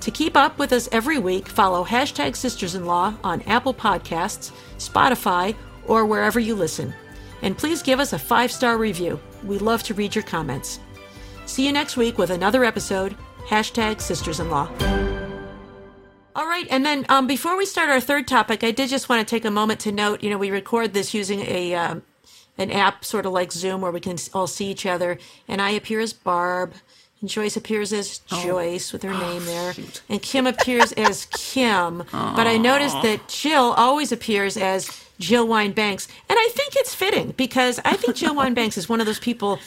[0.00, 4.52] To keep up with us every week, follow hashtag Sisters in Law on Apple Podcasts,
[4.78, 5.54] Spotify,
[5.86, 6.94] or wherever you listen.
[7.42, 9.20] And please give us a five star review.
[9.44, 10.80] We love to read your comments.
[11.46, 13.16] See you next week with another episode.
[13.46, 14.70] Hashtag Sisters in Law.
[16.36, 19.26] All right, and then um, before we start our third topic, I did just want
[19.26, 20.22] to take a moment to note.
[20.22, 22.02] You know, we record this using a um,
[22.56, 25.18] an app, sort of like Zoom, where we can all see each other,
[25.48, 26.74] and I appear as Barb.
[27.20, 28.42] And Joyce appears as oh.
[28.44, 29.72] Joyce with her oh, name there.
[29.72, 30.02] Shoot.
[30.08, 31.98] And Kim appears as Kim.
[32.12, 36.08] But I noticed that Jill always appears as Jill Wine-Banks.
[36.28, 39.58] And I think it's fitting because I think Jill Wine-Banks is one of those people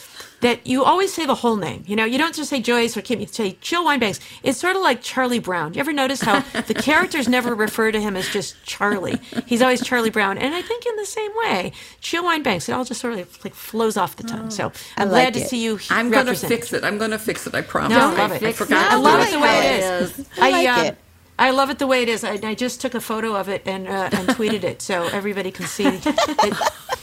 [0.42, 1.84] that you always say the whole name.
[1.88, 4.20] You know, you don't just say Joyce or Kim, you say Jill Wine-Banks.
[4.44, 5.74] It's sort of like Charlie Brown.
[5.74, 9.20] You ever notice how the characters never refer to him as just Charlie?
[9.46, 10.38] He's always Charlie Brown.
[10.38, 11.72] And I think in the same way,
[12.02, 14.50] Jill Wine-Banks, it all just sort of like flows off the tongue.
[14.50, 15.80] So I'm glad to see you.
[15.90, 16.84] I'm going to fix it.
[16.84, 17.54] I'm going to fix it.
[17.54, 17.92] I promise.
[17.92, 18.44] No, I love it.
[18.44, 18.92] I forgot.
[18.92, 20.28] I love it the way it is.
[20.40, 20.98] I like uh, it.
[21.42, 22.24] I love it the way it is.
[22.24, 25.52] I, I just took a photo of it and uh, and tweeted it so everybody
[25.52, 26.56] can see it.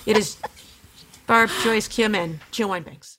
[0.06, 0.36] It is
[1.26, 3.17] Barb, Joyce, Kim, and Jill Wine-Banks.